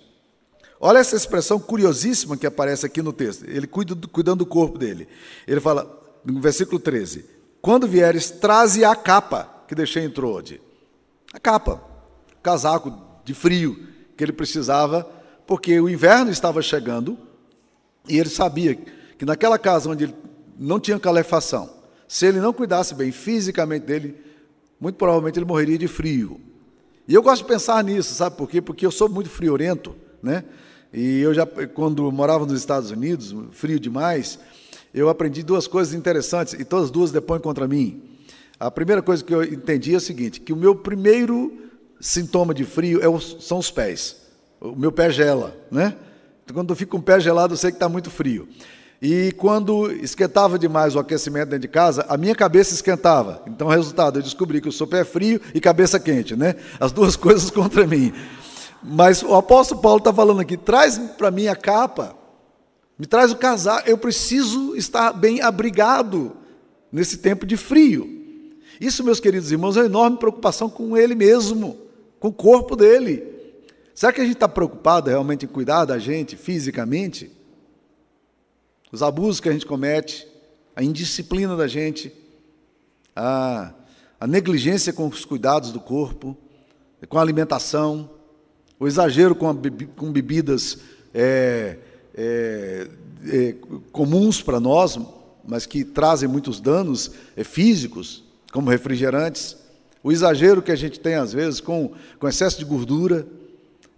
Olha 0.81 1.01
essa 1.01 1.15
expressão 1.15 1.61
curiosíssima 1.61 2.35
que 2.35 2.47
aparece 2.47 2.87
aqui 2.87 3.03
no 3.03 3.13
texto. 3.13 3.45
Ele 3.45 3.67
cuida 3.67 3.95
do, 3.95 4.09
cuidando 4.09 4.39
do 4.39 4.47
corpo 4.47 4.79
dele. 4.79 5.07
Ele 5.47 5.61
fala, 5.61 6.01
no 6.25 6.41
versículo 6.41 6.81
13: 6.81 7.27
Quando 7.61 7.87
vieres, 7.87 8.31
traze 8.31 8.87
a 8.87 8.97
capa 8.97 9.65
que 9.69 9.75
deixei 9.75 10.03
em 10.03 10.09
Trode. 10.09 10.63
A 11.31 11.39
capa, 11.39 11.85
casaco 12.43 12.99
de 13.23 13.35
frio 13.35 13.87
que 14.17 14.25
ele 14.25 14.33
precisava, 14.33 15.07
porque 15.47 15.79
o 15.79 15.91
inverno 15.91 16.31
estava 16.31 16.63
chegando 16.63 17.19
e 18.09 18.19
ele 18.19 18.31
sabia 18.31 18.79
que 19.19 19.27
naquela 19.27 19.59
casa 19.59 19.91
onde 19.91 20.05
ele 20.05 20.15
não 20.59 20.81
tinha 20.81 20.99
calefação, 20.99 21.69
se 22.09 22.25
ele 22.25 22.41
não 22.41 22.51
cuidasse 22.51 22.95
bem 22.95 23.13
fisicamente 23.13 23.85
dele, 23.85 24.30
muito 24.81 24.97
provavelmente 24.97 25.39
ele 25.39 25.47
morreria 25.47 25.77
de 25.77 25.87
frio. 25.87 26.41
E 27.07 27.15
eu 27.15 27.23
gosto 27.23 27.43
de 27.43 27.49
pensar 27.49 27.83
nisso, 27.85 28.15
sabe 28.15 28.37
por 28.37 28.49
quê? 28.49 28.63
Porque 28.63 28.87
eu 28.87 28.91
sou 28.91 29.09
muito 29.09 29.29
friorento, 29.29 29.95
né? 30.23 30.45
E 30.93 31.21
eu 31.21 31.35
já, 31.35 31.47
quando 31.47 32.11
morava 32.11 32.47
nos 32.47 32.59
Estados 32.59 32.91
Unidos, 32.91 33.35
frio 33.53 33.79
demais, 33.79 34.39
eu 34.93 35.09
aprendi 35.09 35.43
duas 35.43 35.67
coisas 35.67 35.95
interessantes, 35.95 36.55
e 36.55 36.65
todas 36.65 36.91
duas 36.91 37.13
depõem 37.13 37.41
contra 37.41 37.69
mim. 37.69 38.03
A 38.59 38.71
primeira 38.71 39.01
coisa 39.01 39.23
que 39.23 39.35
eu 39.35 39.43
entendi 39.43 39.95
é 39.95 39.97
o 39.97 40.01
seguinte, 40.01 40.41
que 40.41 40.53
o 40.53 40.57
meu 40.57 40.75
primeiro 40.75 41.53
sintoma 42.01 42.53
de 42.55 42.65
frio 42.65 43.01
é 43.01 43.21
são 43.41 43.59
os 43.59 43.71
pés. 43.71 44.17
O 44.61 44.75
meu 44.75 44.91
pé 44.91 45.11
gela, 45.11 45.57
né? 45.71 45.97
Então, 46.45 46.55
quando 46.55 46.71
eu 46.71 46.77
fico 46.77 46.93
com 46.93 46.99
o 46.99 47.03
pé 47.03 47.21
gelado, 47.21 47.55
eu 47.55 47.57
sei 47.57 47.71
que 47.71 47.77
está 47.77 47.89
muito 47.89 48.11
frio. 48.11 48.49
E 49.03 49.33
quando 49.33 49.91
esquentava 49.91 50.59
demais 50.59 50.95
o 50.95 50.99
aquecimento 50.99 51.49
dentro 51.49 51.63
de 51.63 51.69
casa, 51.69 52.05
a 52.07 52.19
minha 52.19 52.35
cabeça 52.35 52.75
esquentava. 52.75 53.43
Então, 53.47 53.67
resultado, 53.67 54.19
eu 54.19 54.23
descobri 54.23 54.61
que 54.61 54.69
eu 54.69 54.73
sou 54.73 54.87
pé 54.87 55.05
frio 55.05 55.41
e 55.55 55.61
cabeça 55.61 55.99
quente, 55.99 56.37
né? 56.37 56.55
As 56.79 56.93
duas 56.93 57.17
coisas 57.17 57.51
contra 57.51 57.87
mim. 57.87 58.13
Mas 58.83 59.23
o 59.23 59.35
apóstolo 59.35 59.81
Paulo 59.81 59.99
está 59.99 60.13
falando 60.13 60.41
aqui: 60.41 60.57
traz 60.57 60.99
para 60.99 61.31
mim 61.31 61.47
a 61.47 61.57
capa, 61.57 62.15
me 62.99 63.07
traz 63.07 63.33
o 63.33 63.37
casaco, 63.37 63.89
eu 63.89 63.97
preciso 63.97 64.77
estar 64.77 65.13
bem 65.13 65.41
abrigado. 65.41 66.37
nesse 66.93 67.19
tempo 67.19 67.47
de 67.47 67.57
frio. 67.57 68.19
Isso, 68.81 69.05
meus 69.05 69.21
queridos 69.21 69.53
irmãos, 69.53 69.77
é 69.77 69.81
uma 69.81 69.87
enorme 69.87 70.17
preocupação 70.19 70.69
com 70.69 70.97
ele 70.97 71.15
mesmo, 71.15 71.77
com 72.19 72.29
o 72.29 72.33
corpo 72.33 72.75
dele. 72.75 73.23
Será 73.95 74.13
que 74.13 74.21
a 74.21 74.25
gente 74.25 74.35
está 74.35 74.49
preocupado 74.49 75.09
realmente 75.09 75.45
em 75.45 75.49
cuidar 75.49 75.85
da 75.85 75.99
gente 75.99 76.37
fisicamente? 76.37 77.31
Os 78.93 79.03
abusos 79.03 79.41
que 79.41 79.49
a 79.49 79.53
gente 79.53 79.67
comete, 79.67 80.27
a 80.75 80.83
indisciplina 80.83 81.57
da 81.57 81.69
gente, 81.69 82.13
a, 83.15 83.73
a 84.19 84.27
negligência 84.27 84.93
com 84.93 85.07
os 85.07 85.25
cuidados 85.25 85.71
do 85.71 85.81
corpo, 85.81 86.37
com 87.09 87.19
a 87.19 87.23
alimentação, 87.23 88.11
o 88.79 88.89
exagero 88.89 89.35
com, 89.35 89.55
com 89.97 90.11
bebidas 90.11 90.79
é, 91.15 91.77
é, 92.15 92.89
é, 93.27 93.55
comuns 93.93 94.43
para 94.43 94.59
nós, 94.59 94.99
mas 95.47 95.67
que 95.67 95.85
trazem 95.85 96.29
muitos 96.29 96.61
danos 96.61 97.13
é, 97.37 97.45
físicos, 97.45 98.25
como 98.53 98.71
refrigerantes, 98.71 99.57
o 100.03 100.11
exagero 100.11 100.63
que 100.63 100.73
a 100.73 100.77
gente 100.77 100.99
tem 100.99 101.15
às 101.15 101.33
vezes 101.33 101.61
com, 101.61 101.93
com 102.19 102.27
excesso 102.27 102.59
de 102.59 102.65
gordura, 102.65 103.27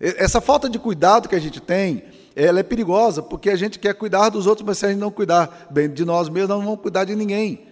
essa 0.00 0.40
falta 0.40 0.68
de 0.68 0.80
cuidado 0.80 1.28
que 1.28 1.36
a 1.36 1.40
gente 1.40 1.60
tem, 1.60 2.02
ela 2.34 2.60
é 2.60 2.62
perigosa, 2.62 3.22
porque 3.22 3.50
a 3.50 3.56
gente 3.56 3.78
quer 3.78 3.94
cuidar 3.94 4.28
dos 4.28 4.46
outros, 4.46 4.66
mas 4.66 4.78
se 4.78 4.86
a 4.86 4.88
gente 4.88 4.98
não 4.98 5.10
cuidar 5.10 5.68
bem 5.70 5.88
de 5.88 6.04
nós 6.04 6.28
mesmos, 6.28 6.48
nós 6.48 6.58
não 6.58 6.66
vamos 6.66 6.80
cuidar 6.80 7.04
de 7.04 7.14
ninguém. 7.14 7.66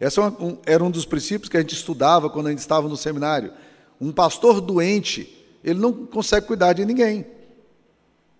Esse 0.00 0.20
é 0.20 0.24
era 0.66 0.84
um 0.84 0.90
dos 0.90 1.04
princípios 1.04 1.48
que 1.48 1.56
a 1.56 1.60
gente 1.60 1.74
estudava 1.74 2.28
quando 2.28 2.48
a 2.48 2.50
gente 2.50 2.58
estava 2.58 2.88
no 2.88 2.96
seminário. 2.96 3.52
Um 4.00 4.12
pastor 4.12 4.60
doente, 4.60 5.46
ele 5.62 5.78
não 5.78 5.92
consegue 5.92 6.46
cuidar 6.46 6.72
de 6.72 6.84
ninguém. 6.84 7.26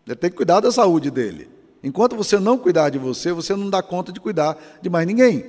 Ele 0.07 0.17
tem 0.17 0.31
que 0.31 0.37
cuidar 0.37 0.61
da 0.61 0.71
saúde 0.71 1.11
dele. 1.11 1.49
Enquanto 1.83 2.17
você 2.17 2.39
não 2.39 2.59
cuidar 2.59 2.91
de 2.91 2.99
você, 2.99 3.33
você 3.33 3.55
não 3.55 3.71
dá 3.71 3.83
conta 3.83 4.13
de 4.13 4.21
cuidar 4.21 4.59
de 4.83 4.91
mais 4.91 5.07
ninguém. 5.07 5.45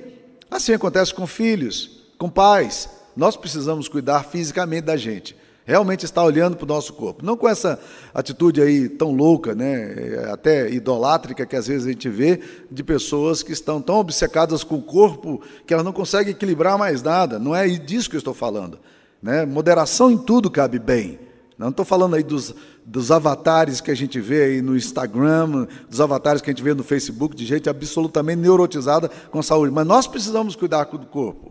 Assim 0.50 0.72
acontece 0.72 1.12
com 1.12 1.26
filhos, 1.26 2.02
com 2.18 2.28
pais. 2.28 2.88
Nós 3.16 3.36
precisamos 3.36 3.88
cuidar 3.88 4.24
fisicamente 4.24 4.84
da 4.84 4.96
gente. 4.96 5.36
Realmente 5.66 6.04
estar 6.04 6.22
olhando 6.22 6.56
para 6.56 6.64
o 6.64 6.68
nosso 6.68 6.92
corpo. 6.92 7.26
Não 7.26 7.36
com 7.36 7.48
essa 7.48 7.80
atitude 8.14 8.62
aí 8.62 8.88
tão 8.88 9.10
louca, 9.10 9.52
né, 9.52 10.28
até 10.32 10.70
idolátrica 10.70 11.44
que 11.44 11.56
às 11.56 11.66
vezes 11.66 11.88
a 11.88 11.90
gente 11.90 12.08
vê 12.08 12.40
de 12.70 12.84
pessoas 12.84 13.42
que 13.42 13.50
estão 13.50 13.82
tão 13.82 13.96
obcecadas 13.96 14.62
com 14.62 14.76
o 14.76 14.82
corpo 14.82 15.42
que 15.66 15.74
elas 15.74 15.84
não 15.84 15.92
conseguem 15.92 16.32
equilibrar 16.32 16.78
mais 16.78 17.02
nada. 17.02 17.40
Não 17.40 17.54
é 17.54 17.66
disso 17.66 18.08
que 18.08 18.14
eu 18.14 18.18
estou 18.20 18.32
falando. 18.32 18.78
Né? 19.20 19.44
Moderação 19.44 20.08
em 20.08 20.16
tudo 20.16 20.48
cabe 20.48 20.78
bem. 20.78 21.18
Não 21.58 21.70
estou 21.70 21.84
falando 21.84 22.14
aí 22.14 22.22
dos, 22.22 22.54
dos 22.84 23.10
avatares 23.10 23.80
que 23.80 23.90
a 23.90 23.94
gente 23.96 24.20
vê 24.20 24.44
aí 24.44 24.62
no 24.62 24.76
Instagram, 24.76 25.66
dos 25.90 26.00
avatares 26.00 26.40
que 26.40 26.48
a 26.48 26.52
gente 26.52 26.62
vê 26.62 26.74
no 26.74 26.84
Facebook, 26.84 27.34
de 27.34 27.44
gente 27.44 27.68
absolutamente 27.68 28.40
neurotizada 28.40 29.10
com 29.32 29.42
saúde. 29.42 29.72
Mas 29.72 29.86
nós 29.86 30.06
precisamos 30.06 30.54
cuidar 30.54 30.84
do 30.84 31.06
corpo. 31.06 31.50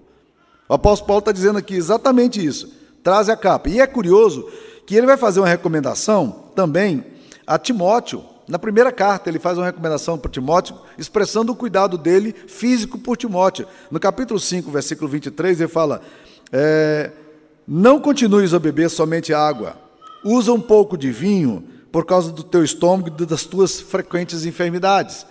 O 0.70 0.74
apóstolo 0.74 1.08
Paulo 1.08 1.20
está 1.20 1.34
dizendo 1.34 1.58
aqui 1.58 1.76
exatamente 1.76 2.44
isso. 2.44 2.85
Traz 3.06 3.30
a 3.30 3.38
capa. 3.38 3.70
E 3.70 3.80
é 3.80 3.86
curioso 3.88 4.50
que 4.86 4.96
ele 4.96 5.06
vai 5.06 5.16
fazer 5.16 5.40
uma 5.40 5.48
recomendação 5.48 6.48
também 6.56 7.06
a 7.46 7.58
Timóteo. 7.58 8.24
Na 8.48 8.60
primeira 8.60 8.92
carta, 8.92 9.30
ele 9.30 9.40
faz 9.40 9.58
uma 9.58 9.66
recomendação 9.66 10.18
para 10.18 10.30
Timóteo, 10.30 10.76
expressando 10.98 11.52
o 11.52 11.56
cuidado 11.56 11.98
dele 11.98 12.36
físico 12.48 12.98
por 12.98 13.16
Timóteo. 13.16 13.68
No 13.90 14.00
capítulo 14.00 14.40
5, 14.40 14.72
versículo 14.72 15.08
23, 15.08 15.62
ele 15.62 15.70
fala: 15.70 16.02
é, 16.52 17.12
Não 17.68 18.00
continues 18.02 18.54
a 18.54 18.60
beber 18.60 18.90
somente 18.90 19.34
água 19.34 19.86
usa 20.26 20.52
um 20.52 20.60
pouco 20.60 20.98
de 20.98 21.12
vinho 21.12 21.64
por 21.92 22.04
causa 22.04 22.32
do 22.32 22.44
teu 22.44 22.64
estômago 22.64 23.10
e 23.10 23.26
das 23.28 23.44
tuas 23.44 23.80
frequentes 23.80 24.44
enfermidades. 24.44 25.24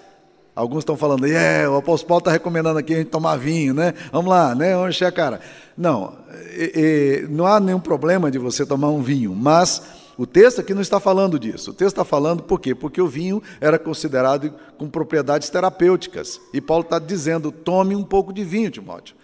Alguns 0.54 0.80
estão 0.80 0.96
falando, 0.96 1.26
é, 1.26 1.30
yeah, 1.30 1.70
o 1.70 1.76
apóstolo 1.76 2.08
Paulo 2.08 2.20
está 2.20 2.30
recomendando 2.30 2.78
aqui 2.78 2.94
a 2.94 2.98
gente 2.98 3.08
tomar 3.08 3.36
vinho, 3.36 3.74
né? 3.74 3.92
Vamos 4.12 4.30
lá, 4.30 4.54
né? 4.54 4.74
Vamos 4.74 4.94
encher 4.94 5.06
a 5.06 5.12
cara. 5.12 5.40
Não, 5.76 6.16
e, 6.56 7.24
e, 7.24 7.28
não 7.28 7.44
há 7.44 7.58
nenhum 7.58 7.80
problema 7.80 8.30
de 8.30 8.38
você 8.38 8.64
tomar 8.64 8.88
um 8.90 9.02
vinho, 9.02 9.34
mas 9.34 9.82
o 10.16 10.24
texto 10.24 10.60
aqui 10.60 10.72
não 10.72 10.82
está 10.82 11.00
falando 11.00 11.40
disso. 11.40 11.72
O 11.72 11.74
texto 11.74 11.94
está 11.94 12.04
falando 12.04 12.44
por 12.44 12.60
quê? 12.60 12.72
Porque 12.72 13.02
o 13.02 13.08
vinho 13.08 13.42
era 13.60 13.80
considerado 13.80 14.52
com 14.78 14.88
propriedades 14.88 15.50
terapêuticas. 15.50 16.40
E 16.52 16.60
Paulo 16.60 16.84
está 16.84 17.00
dizendo: 17.00 17.50
tome 17.50 17.96
um 17.96 18.04
pouco 18.04 18.32
de 18.32 18.44
vinho, 18.44 18.70
Timóteo. 18.70 19.16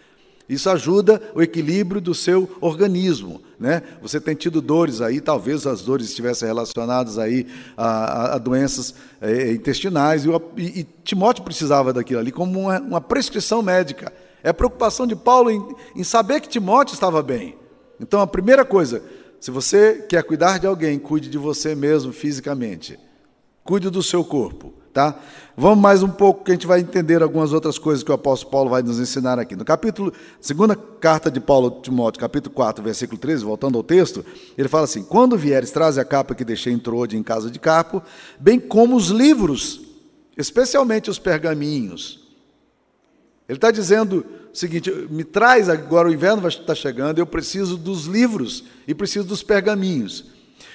Isso 0.51 0.69
ajuda 0.69 1.23
o 1.33 1.41
equilíbrio 1.41 2.01
do 2.01 2.13
seu 2.13 2.51
organismo. 2.61 3.41
Né? 3.57 3.85
Você 4.03 4.21
tem 4.21 4.35
tido 4.35 4.61
dores 4.61 5.01
aí, 5.01 5.21
talvez 5.21 5.65
as 5.65 5.81
dores 5.83 6.09
estivessem 6.09 6.49
relacionadas 6.49 7.19
aí 7.19 7.47
a, 7.77 7.87
a, 7.87 8.35
a 8.35 8.39
doenças 8.39 8.93
é, 9.21 9.53
intestinais, 9.53 10.25
e, 10.25 10.29
e, 10.57 10.81
e, 10.81 10.87
Timóteo 11.05 11.45
precisava 11.45 11.93
daquilo 11.93 12.19
ali 12.19 12.33
como 12.33 12.59
uma, 12.59 12.81
uma, 12.81 13.01
prescrição 13.01 13.63
médica. 13.63 14.13
É 14.43 14.49
a 14.49 14.55
preocupação 14.55 15.07
de 15.07 15.15
Paulo 15.15 15.53
em, 15.53 15.63
em 15.95 16.03
saber 16.03 16.41
que 16.41 16.49
Timóteo 16.49 16.95
estava 16.95 17.23
bem. 17.23 17.55
Então, 18.01 18.21
a 18.21 18.27
primeira 18.27 18.65
coisa, 18.65 19.05
se 19.39 19.53
você 19.53 20.05
quer 20.09 20.25
cuidar 20.25 20.59
de 20.59 20.67
alguém, 20.67 20.99
cuide 20.99 21.29
de 21.29 21.39
você 21.39 21.77
mesmo 21.77 22.13
fisicamente. 22.13 22.99
Cuide 23.71 23.89
do 23.89 24.03
seu 24.03 24.25
corpo. 24.25 24.75
Tá? 24.93 25.17
Vamos 25.57 25.79
mais 25.79 26.03
um 26.03 26.09
pouco 26.09 26.43
que 26.43 26.51
a 26.51 26.55
gente 26.55 26.67
vai 26.67 26.81
entender 26.81 27.23
algumas 27.23 27.53
outras 27.53 27.79
coisas 27.79 28.03
que 28.03 28.11
o 28.11 28.15
apóstolo 28.15 28.51
Paulo 28.51 28.69
vai 28.69 28.83
nos 28.83 28.99
ensinar 28.99 29.39
aqui. 29.39 29.55
No 29.55 29.65
capítulo, 29.65 30.13
segunda 30.41 30.75
carta 30.75 31.31
de 31.31 31.39
Paulo 31.39 31.79
a 31.79 31.81
Timóteo, 31.81 32.21
capítulo 32.21 32.53
4, 32.53 32.83
versículo 32.83 33.17
13, 33.17 33.45
voltando 33.45 33.79
ao 33.79 33.85
texto, 33.85 34.27
ele 34.59 34.67
fala 34.67 34.83
assim: 34.83 35.05
Quando 35.05 35.39
vieres, 35.39 35.71
traze 35.71 36.01
a 36.01 36.05
capa 36.05 36.35
que 36.35 36.45
deixei 36.45 36.73
em 36.73 36.81
Troade 36.81 37.17
em 37.17 37.23
casa 37.23 37.49
de 37.49 37.61
Carpo, 37.61 38.03
bem 38.41 38.59
como 38.59 38.97
os 38.97 39.11
livros, 39.11 39.83
especialmente 40.37 41.09
os 41.09 41.21
pergaminhos. 41.21 42.29
Ele 43.49 43.57
está 43.57 43.71
dizendo 43.71 44.27
o 44.53 44.57
seguinte: 44.57 44.91
me 45.09 45.23
traz 45.23 45.69
agora, 45.69 46.09
o 46.09 46.13
inverno 46.13 46.49
estar 46.49 46.75
chegando, 46.75 47.21
eu 47.21 47.27
preciso 47.27 47.77
dos 47.77 48.07
livros 48.07 48.65
e 48.89 48.97
preciso 48.97 49.29
dos 49.29 49.45
pergaminhos. 49.45 50.25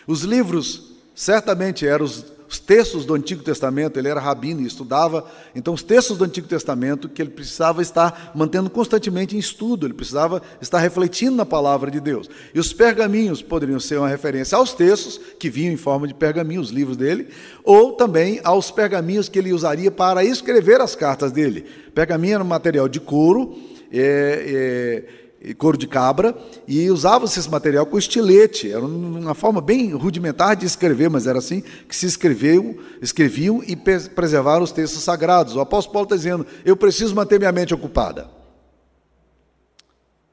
Os 0.08 0.22
livros 0.22 0.94
certamente 1.14 1.86
eram 1.86 2.06
os 2.06 2.35
os 2.48 2.60
textos 2.60 3.06
do 3.06 3.14
Antigo 3.14 3.44
Testamento, 3.44 3.98
ele 3.98 4.08
era 4.08 4.20
rabino 4.20 4.62
e 4.62 4.68
estudava, 4.68 5.26
então 5.56 5.74
os 5.74 5.82
textos 5.82 6.18
do 6.18 6.24
Antigo 6.24 6.48
Testamento 6.48 7.10
que 7.10 7.22
ele 7.22 7.32
precisava 7.32 7.82
estar 7.82 8.32
mantendo 8.36 8.70
constantemente 8.70 9.36
em 9.36 9.40
estudo, 9.40 9.88
ele 9.88 9.94
precisava 9.94 10.42
estar 10.62 10.80
refletindo 10.80 11.36
na 11.36 11.46
palavra 11.46 11.90
de 11.90 12.00
Deus. 12.00 12.30
E 12.54 12.60
os 12.60 12.72
pergaminhos 12.72 13.42
poderiam 13.42 13.80
ser 13.80 13.98
uma 13.98 14.08
referência 14.08 14.58
aos 14.58 14.74
textos 14.74 15.20
que 15.40 15.50
vinham 15.50 15.74
em 15.74 15.78
forma 15.78 16.08
de 16.08 16.14
pergaminhos, 16.14 16.68
os 16.68 16.74
livros 16.74 16.98
dele, 16.98 17.30
ou 17.64 17.94
também 17.94 18.40
aos 18.44 18.70
pergaminhos 18.70 19.28
que 19.28 19.40
ele 19.40 19.52
usaria 19.52 19.90
para 19.90 20.24
escrever 20.24 20.80
as 20.82 20.96
cartas 20.96 21.32
dele. 21.32 21.66
Pergaminho 21.94 22.36
era 22.36 22.44
um 22.44 22.48
material 22.48 22.88
de 22.88 23.00
couro, 23.00 23.58
é, 23.92 25.06
é, 25.18 25.25
couro 25.58 25.78
de 25.78 25.88
cabra, 25.88 26.36
e 26.68 26.90
usava-se 26.90 27.40
esse 27.40 27.50
material 27.50 27.86
com 27.86 27.98
estilete. 27.98 28.72
Era 28.72 28.84
uma 28.84 29.36
forma 29.36 29.62
bem 29.62 29.94
rudimentar 29.94 30.56
de 30.56 30.66
escrever, 30.66 31.10
mas 31.10 31.28
era 31.28 31.40
assim 31.40 31.62
que 31.88 31.96
se 31.96 32.06
escreveu, 32.06 32.80
escreviam 33.02 33.64
e 33.64 33.76
preservaram 33.76 34.64
os 34.64 34.72
textos 34.72 35.04
sagrados. 35.04 35.56
O 35.56 35.60
apóstolo 35.60 35.94
Paulo 35.94 36.06
está 36.06 36.16
dizendo: 36.16 36.46
eu 36.64 36.76
preciso 36.76 37.14
manter 37.14 37.38
minha 37.38 37.52
mente 37.52 37.74
ocupada. 37.74 38.30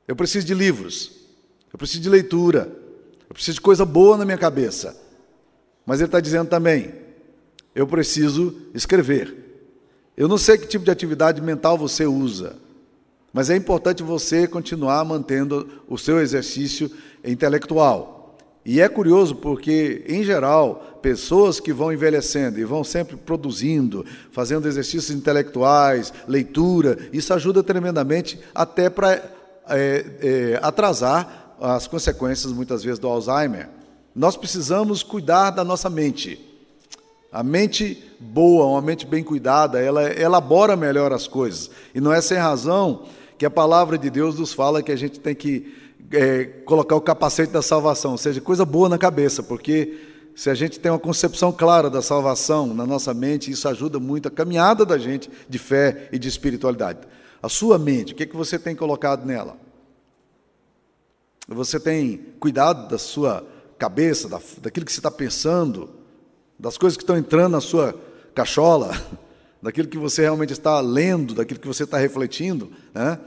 Eu 0.07 0.17
preciso 0.17 0.47
de 0.47 0.55
livros, 0.55 1.13
eu 1.73 1.79
preciso 1.79 2.01
de 2.01 2.09
leitura, 2.09 2.71
eu 3.29 3.35
preciso 3.35 3.57
de 3.57 3.61
coisa 3.61 3.85
boa 3.85 4.17
na 4.17 4.25
minha 4.25 4.39
cabeça. 4.39 4.97
Mas 5.87 6.01
ele 6.01 6.07
está 6.09 6.21
dizendo 6.21 6.49
também: 6.49 6.95
eu 7.75 7.87
preciso 7.87 8.55
escrever. 8.75 9.43
Eu 10.17 10.29
não 10.29 10.39
sei 10.39 10.59
que 10.59 10.67
tipo 10.67 10.85
de 10.85 10.91
atividade 10.91 11.41
mental 11.41 11.79
você 11.79 12.07
usa. 12.07 12.57
Mas 13.33 13.49
é 13.49 13.57
importante 13.57 14.03
você 14.03 14.47
continuar 14.47 15.05
mantendo 15.05 15.67
o 15.89 15.97
seu 15.97 16.21
exercício 16.21 16.91
intelectual. 17.25 18.37
E 18.65 18.81
é 18.81 18.89
curioso 18.89 19.35
porque, 19.35 20.05
em 20.07 20.23
geral, 20.23 20.99
pessoas 21.03 21.59
que 21.59 21.73
vão 21.73 21.93
envelhecendo 21.93 22.61
e 22.61 22.65
vão 22.65 22.85
sempre 22.85 23.17
produzindo, 23.17 24.05
fazendo 24.31 24.69
exercícios 24.69 25.11
intelectuais, 25.11 26.13
leitura, 26.29 26.97
isso 27.13 27.35
ajuda 27.35 27.63
tremendamente 27.63 28.39
até 28.55 28.89
para 28.89 29.15
é, 29.69 30.05
é, 30.21 30.61
atrasar 30.63 31.57
as 31.61 31.87
consequências, 31.87 32.53
muitas 32.53 32.85
vezes, 32.85 32.99
do 32.99 33.09
Alzheimer. 33.09 33.69
Nós 34.15 34.37
precisamos 34.37 35.03
cuidar 35.03 35.51
da 35.51 35.65
nossa 35.65 35.89
mente. 35.89 36.39
A 37.33 37.43
mente 37.43 38.13
boa, 38.21 38.67
uma 38.67 38.83
mente 38.83 39.07
bem 39.07 39.25
cuidada, 39.25 39.81
ela 39.81 40.13
elabora 40.13 40.77
melhor 40.77 41.13
as 41.13 41.27
coisas. 41.27 41.71
E 41.95 42.01
não 42.01 42.13
é 42.13 42.21
sem 42.21 42.37
razão 42.37 43.07
que 43.39 43.47
a 43.47 43.51
palavra 43.51 43.99
de 43.99 44.11
Deus 44.11 44.39
nos 44.39 44.53
fala 44.53 44.83
que 44.83 44.93
a 44.93 44.97
gente 44.97 45.19
tem 45.21 45.35
que 45.35 45.75
é, 46.13 46.45
colocar 46.65 46.97
o 46.97 47.01
capacete 47.01 47.53
da 47.53 47.63
salvação, 47.63 48.13
ou 48.13 48.19
seja, 48.19 48.41
coisa 48.41 48.65
boa 48.65 48.89
na 48.89 48.99
cabeça, 48.99 49.43
porque 49.43 49.99
se 50.35 50.49
a 50.49 50.55
gente 50.55 50.81
tem 50.81 50.91
uma 50.91 50.99
concepção 50.99 51.53
clara 51.53 51.91
da 51.91 52.01
salvação 52.01 52.73
na 52.73 52.87
nossa 52.87 53.13
mente, 53.13 53.51
isso 53.51 53.69
ajuda 53.69 53.99
muito 53.99 54.29
a 54.29 54.31
caminhada 54.31 54.85
da 54.85 54.99
gente 54.99 55.31
de 55.49 55.59
fé 55.59 56.09
e 56.11 56.19
de 56.19 56.29
espiritualidade. 56.29 57.01
A 57.43 57.49
sua 57.49 57.79
mente, 57.79 58.13
o 58.13 58.17
que, 58.17 58.23
é 58.23 58.27
que 58.27 58.37
você 58.37 58.59
tem 58.59 58.75
colocado 58.75 59.27
nela? 59.27 59.57
Você 61.49 61.79
tem 61.79 62.19
cuidado 62.39 62.89
da 62.89 62.99
sua 62.99 63.47
cabeça, 63.79 64.29
da, 64.29 64.41
daquilo 64.61 64.87
que 64.87 64.93
você 64.93 65.01
está 65.01 65.11
pensando, 65.11 65.91
das 66.59 66.79
coisas 66.79 66.97
que 66.97 67.03
estão 67.03 67.17
entrando 67.17 67.53
na 67.53 67.61
sua 67.61 67.95
cachola? 68.35 68.93
daquilo 69.63 69.87
que 69.87 69.97
você 69.97 70.23
realmente 70.23 70.53
está 70.53 70.81
lendo, 70.81 71.35
daquilo 71.35 71.61
que 71.61 71.69
você 71.69 71.85
está 71.85 71.97
refletindo, 71.97 72.73
né? 72.93 73.19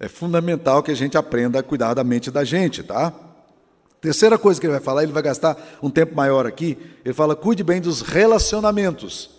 É 0.00 0.08
fundamental 0.08 0.82
que 0.82 0.90
a 0.90 0.96
gente 0.96 1.16
aprenda 1.16 1.58
a 1.58 1.62
cuidar 1.62 1.94
da 1.94 2.02
mente 2.02 2.30
da 2.30 2.44
gente, 2.44 2.82
tá? 2.82 3.12
Terceira 4.00 4.38
coisa 4.38 4.60
que 4.60 4.66
ele 4.66 4.72
vai 4.72 4.82
falar, 4.82 5.02
ele 5.02 5.12
vai 5.12 5.22
gastar 5.22 5.56
um 5.82 5.90
tempo 5.90 6.14
maior 6.14 6.46
aqui, 6.46 6.76
ele 7.04 7.14
fala: 7.14 7.36
cuide 7.36 7.62
bem 7.62 7.80
dos 7.80 8.00
relacionamentos. 8.00 9.30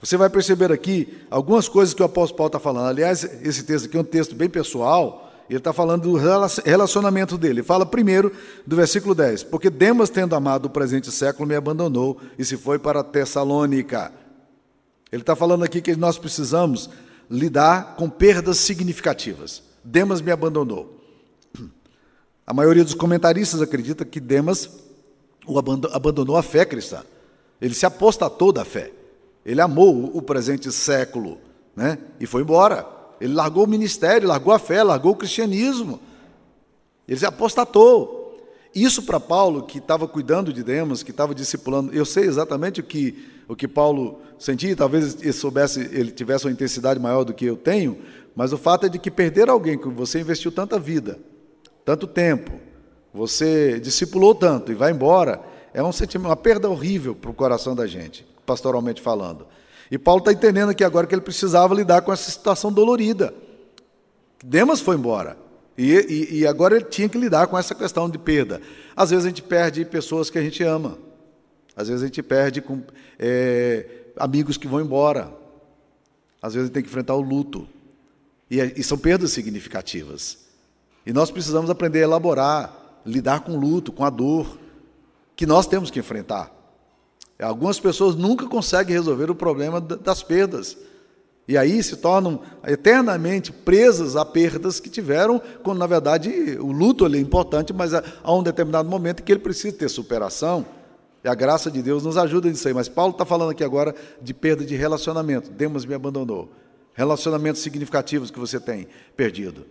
Você 0.00 0.16
vai 0.16 0.30
perceber 0.30 0.72
aqui 0.72 1.18
algumas 1.30 1.68
coisas 1.68 1.92
que 1.92 2.02
o 2.02 2.06
apóstolo 2.06 2.38
Paulo 2.38 2.48
está 2.48 2.58
falando. 2.58 2.88
Aliás, 2.88 3.22
esse 3.42 3.64
texto 3.64 3.86
aqui 3.86 3.96
é 3.96 4.00
um 4.00 4.04
texto 4.04 4.34
bem 4.34 4.48
pessoal, 4.48 5.30
ele 5.48 5.58
está 5.58 5.72
falando 5.72 6.02
do 6.02 6.16
relacionamento 6.64 7.36
dele. 7.36 7.54
Ele 7.54 7.62
fala 7.62 7.84
primeiro 7.84 8.32
do 8.66 8.76
versículo 8.76 9.14
10: 9.14 9.44
Porque 9.44 9.68
Demas, 9.68 10.08
tendo 10.08 10.34
amado 10.34 10.66
o 10.66 10.70
presente 10.70 11.10
século, 11.10 11.48
me 11.48 11.54
abandonou 11.54 12.18
e 12.38 12.44
se 12.44 12.56
foi 12.56 12.78
para 12.78 13.02
Tessalônica. 13.02 14.12
Ele 15.12 15.22
está 15.22 15.34
falando 15.34 15.64
aqui 15.64 15.80
que 15.80 15.94
nós 15.96 16.18
precisamos 16.18 16.88
lidar 17.28 17.96
com 17.96 18.08
perdas 18.08 18.58
significativas. 18.58 19.62
Demas 19.84 20.20
me 20.20 20.30
abandonou. 20.30 21.00
A 22.46 22.54
maioria 22.54 22.84
dos 22.84 22.94
comentaristas 22.94 23.62
acredita 23.62 24.04
que 24.04 24.20
Demas 24.20 24.68
o 25.46 25.58
abandonou 25.58 26.36
a 26.36 26.42
fé 26.42 26.64
cristã. 26.64 27.02
Ele 27.60 27.74
se 27.74 27.86
apostatou 27.86 28.52
da 28.52 28.64
fé. 28.64 28.92
Ele 29.44 29.60
amou 29.60 30.16
o 30.16 30.22
presente 30.22 30.70
século, 30.70 31.38
né? 31.74 31.98
E 32.18 32.26
foi 32.26 32.42
embora. 32.42 32.86
Ele 33.20 33.34
largou 33.34 33.64
o 33.64 33.68
ministério, 33.68 34.28
largou 34.28 34.52
a 34.52 34.58
fé, 34.58 34.82
largou 34.82 35.12
o 35.12 35.16
cristianismo. 35.16 36.00
Ele 37.08 37.18
se 37.18 37.26
apostatou. 37.26 38.38
Isso 38.74 39.02
para 39.02 39.18
Paulo, 39.18 39.64
que 39.64 39.78
estava 39.78 40.06
cuidando 40.06 40.52
de 40.52 40.62
Demas, 40.62 41.02
que 41.02 41.10
estava 41.10 41.34
discipulando, 41.34 41.92
eu 41.92 42.04
sei 42.04 42.24
exatamente 42.24 42.80
o 42.80 42.84
que, 42.84 43.29
o 43.50 43.56
que 43.56 43.66
Paulo 43.66 44.20
sentia, 44.38 44.76
talvez 44.76 45.20
ele 45.20 45.32
soubesse, 45.32 45.80
ele 45.80 46.12
tivesse 46.12 46.46
uma 46.46 46.52
intensidade 46.52 47.00
maior 47.00 47.24
do 47.24 47.34
que 47.34 47.44
eu 47.44 47.56
tenho, 47.56 47.98
mas 48.36 48.52
o 48.52 48.56
fato 48.56 48.86
é 48.86 48.88
de 48.88 48.96
que 48.96 49.10
perder 49.10 49.50
alguém 49.50 49.76
que 49.76 49.88
você 49.88 50.20
investiu 50.20 50.52
tanta 50.52 50.78
vida, 50.78 51.18
tanto 51.84 52.06
tempo, 52.06 52.52
você 53.12 53.80
discipulou 53.80 54.36
tanto 54.36 54.70
e 54.70 54.74
vai 54.76 54.92
embora, 54.92 55.40
é 55.74 55.82
um 55.82 55.90
sentimento, 55.90 56.28
uma 56.28 56.36
perda 56.36 56.70
horrível 56.70 57.12
para 57.12 57.28
o 57.28 57.34
coração 57.34 57.74
da 57.74 57.88
gente 57.88 58.24
pastoralmente 58.46 59.02
falando. 59.02 59.48
E 59.90 59.98
Paulo 59.98 60.20
está 60.20 60.32
entendendo 60.32 60.70
aqui 60.70 60.84
agora 60.84 61.04
que 61.04 61.14
ele 61.14 61.20
precisava 61.20 61.74
lidar 61.74 62.02
com 62.02 62.12
essa 62.12 62.30
situação 62.30 62.72
dolorida. 62.72 63.34
Demas 64.44 64.80
foi 64.80 64.94
embora. 64.94 65.36
E, 65.76 65.92
e, 65.92 66.38
e, 66.40 66.46
agora 66.46 66.76
ele 66.76 66.84
tinha 66.84 67.08
que 67.08 67.18
lidar 67.18 67.48
com 67.48 67.58
essa 67.58 67.74
questão 67.74 68.08
de 68.08 68.18
perda. 68.18 68.60
Às 68.94 69.10
vezes 69.10 69.24
a 69.24 69.28
gente 69.28 69.42
perde 69.42 69.84
pessoas 69.84 70.30
que 70.30 70.38
a 70.38 70.42
gente 70.42 70.62
ama. 70.62 71.09
Às 71.80 71.88
vezes 71.88 72.02
a 72.02 72.06
gente 72.06 72.22
perde 72.22 72.60
com, 72.60 72.82
é, 73.18 73.86
amigos 74.16 74.56
que 74.56 74.68
vão 74.68 74.80
embora. 74.80 75.32
Às 76.42 76.54
vezes 76.54 76.64
a 76.64 76.66
gente 76.66 76.74
tem 76.74 76.82
que 76.82 76.88
enfrentar 76.88 77.14
o 77.14 77.20
luto. 77.20 77.66
E, 78.50 78.60
e 78.60 78.82
são 78.82 78.98
perdas 78.98 79.30
significativas. 79.30 80.38
E 81.06 81.12
nós 81.12 81.30
precisamos 81.30 81.70
aprender 81.70 82.00
a 82.00 82.02
elaborar, 82.02 83.00
lidar 83.06 83.40
com 83.40 83.52
o 83.52 83.60
luto, 83.60 83.92
com 83.92 84.04
a 84.04 84.10
dor, 84.10 84.58
que 85.34 85.46
nós 85.46 85.66
temos 85.66 85.90
que 85.90 85.98
enfrentar. 85.98 86.54
Algumas 87.40 87.80
pessoas 87.80 88.14
nunca 88.14 88.46
conseguem 88.46 88.94
resolver 88.94 89.30
o 89.30 89.34
problema 89.34 89.80
das 89.80 90.22
perdas. 90.22 90.76
E 91.48 91.56
aí 91.56 91.82
se 91.82 91.96
tornam 91.96 92.40
eternamente 92.66 93.50
presas 93.50 94.14
a 94.14 94.24
perdas 94.24 94.78
que 94.78 94.90
tiveram, 94.90 95.40
quando 95.62 95.78
na 95.78 95.86
verdade 95.86 96.30
o 96.60 96.70
luto 96.70 97.06
é 97.06 97.18
importante, 97.18 97.72
mas 97.72 97.92
há 97.94 98.32
um 98.32 98.42
determinado 98.42 98.88
momento 98.88 99.22
que 99.22 99.32
ele 99.32 99.40
precisa 99.40 99.74
ter 99.74 99.88
superação. 99.88 100.66
E 101.22 101.28
a 101.28 101.34
graça 101.34 101.70
de 101.70 101.82
Deus 101.82 102.02
nos 102.02 102.16
ajuda 102.16 102.48
nisso 102.48 102.66
aí. 102.66 102.74
Mas 102.74 102.88
Paulo 102.88 103.12
está 103.12 103.24
falando 103.24 103.50
aqui 103.50 103.62
agora 103.62 103.94
de 104.20 104.32
perda 104.32 104.64
de 104.64 104.74
relacionamento. 104.76 105.50
Demas 105.50 105.84
me 105.84 105.94
abandonou. 105.94 106.50
Relacionamentos 106.94 107.60
significativos 107.62 108.30
que 108.30 108.38
você 108.38 108.58
tem 108.58 108.88
perdido. 109.16 109.66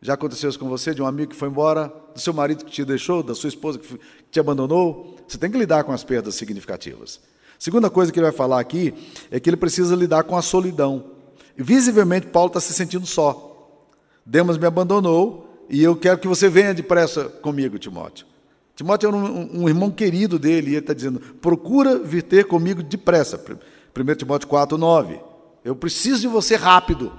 Já 0.00 0.14
aconteceu 0.14 0.48
isso 0.48 0.58
com 0.58 0.68
você, 0.68 0.94
de 0.94 1.02
um 1.02 1.06
amigo 1.06 1.32
que 1.32 1.36
foi 1.36 1.48
embora, 1.48 1.92
do 2.14 2.20
seu 2.20 2.32
marido 2.32 2.64
que 2.64 2.70
te 2.70 2.84
deixou, 2.84 3.22
da 3.22 3.34
sua 3.34 3.48
esposa 3.48 3.80
que 3.80 3.98
te 4.30 4.38
abandonou? 4.38 5.16
Você 5.26 5.36
tem 5.36 5.50
que 5.50 5.58
lidar 5.58 5.82
com 5.82 5.92
as 5.92 6.04
perdas 6.04 6.36
significativas. 6.36 7.20
Segunda 7.58 7.90
coisa 7.90 8.12
que 8.12 8.18
ele 8.18 8.26
vai 8.26 8.32
falar 8.32 8.60
aqui 8.60 8.94
é 9.30 9.40
que 9.40 9.50
ele 9.50 9.56
precisa 9.56 9.96
lidar 9.96 10.22
com 10.22 10.36
a 10.36 10.42
solidão. 10.42 11.04
Visivelmente, 11.56 12.28
Paulo 12.28 12.46
está 12.48 12.60
se 12.60 12.72
sentindo 12.72 13.06
só. 13.06 13.84
Demas 14.24 14.56
me 14.56 14.66
abandonou 14.66 15.64
e 15.68 15.82
eu 15.82 15.96
quero 15.96 16.18
que 16.18 16.28
você 16.28 16.48
venha 16.48 16.72
depressa 16.72 17.24
comigo, 17.24 17.76
Timóteo. 17.78 18.24
Timóteo 18.78 19.08
era 19.08 19.16
um, 19.16 19.62
um 19.62 19.68
irmão 19.68 19.90
querido 19.90 20.38
dele 20.38 20.68
e 20.68 20.74
ele 20.74 20.78
está 20.78 20.94
dizendo: 20.94 21.18
procura 21.18 21.98
vir 21.98 22.22
ter 22.22 22.44
comigo 22.44 22.80
depressa. 22.80 23.36
1 23.36 24.14
Timóteo 24.14 24.46
4, 24.46 24.78
9. 24.78 25.20
Eu 25.64 25.74
preciso 25.74 26.20
de 26.20 26.28
você 26.28 26.54
rápido. 26.54 27.12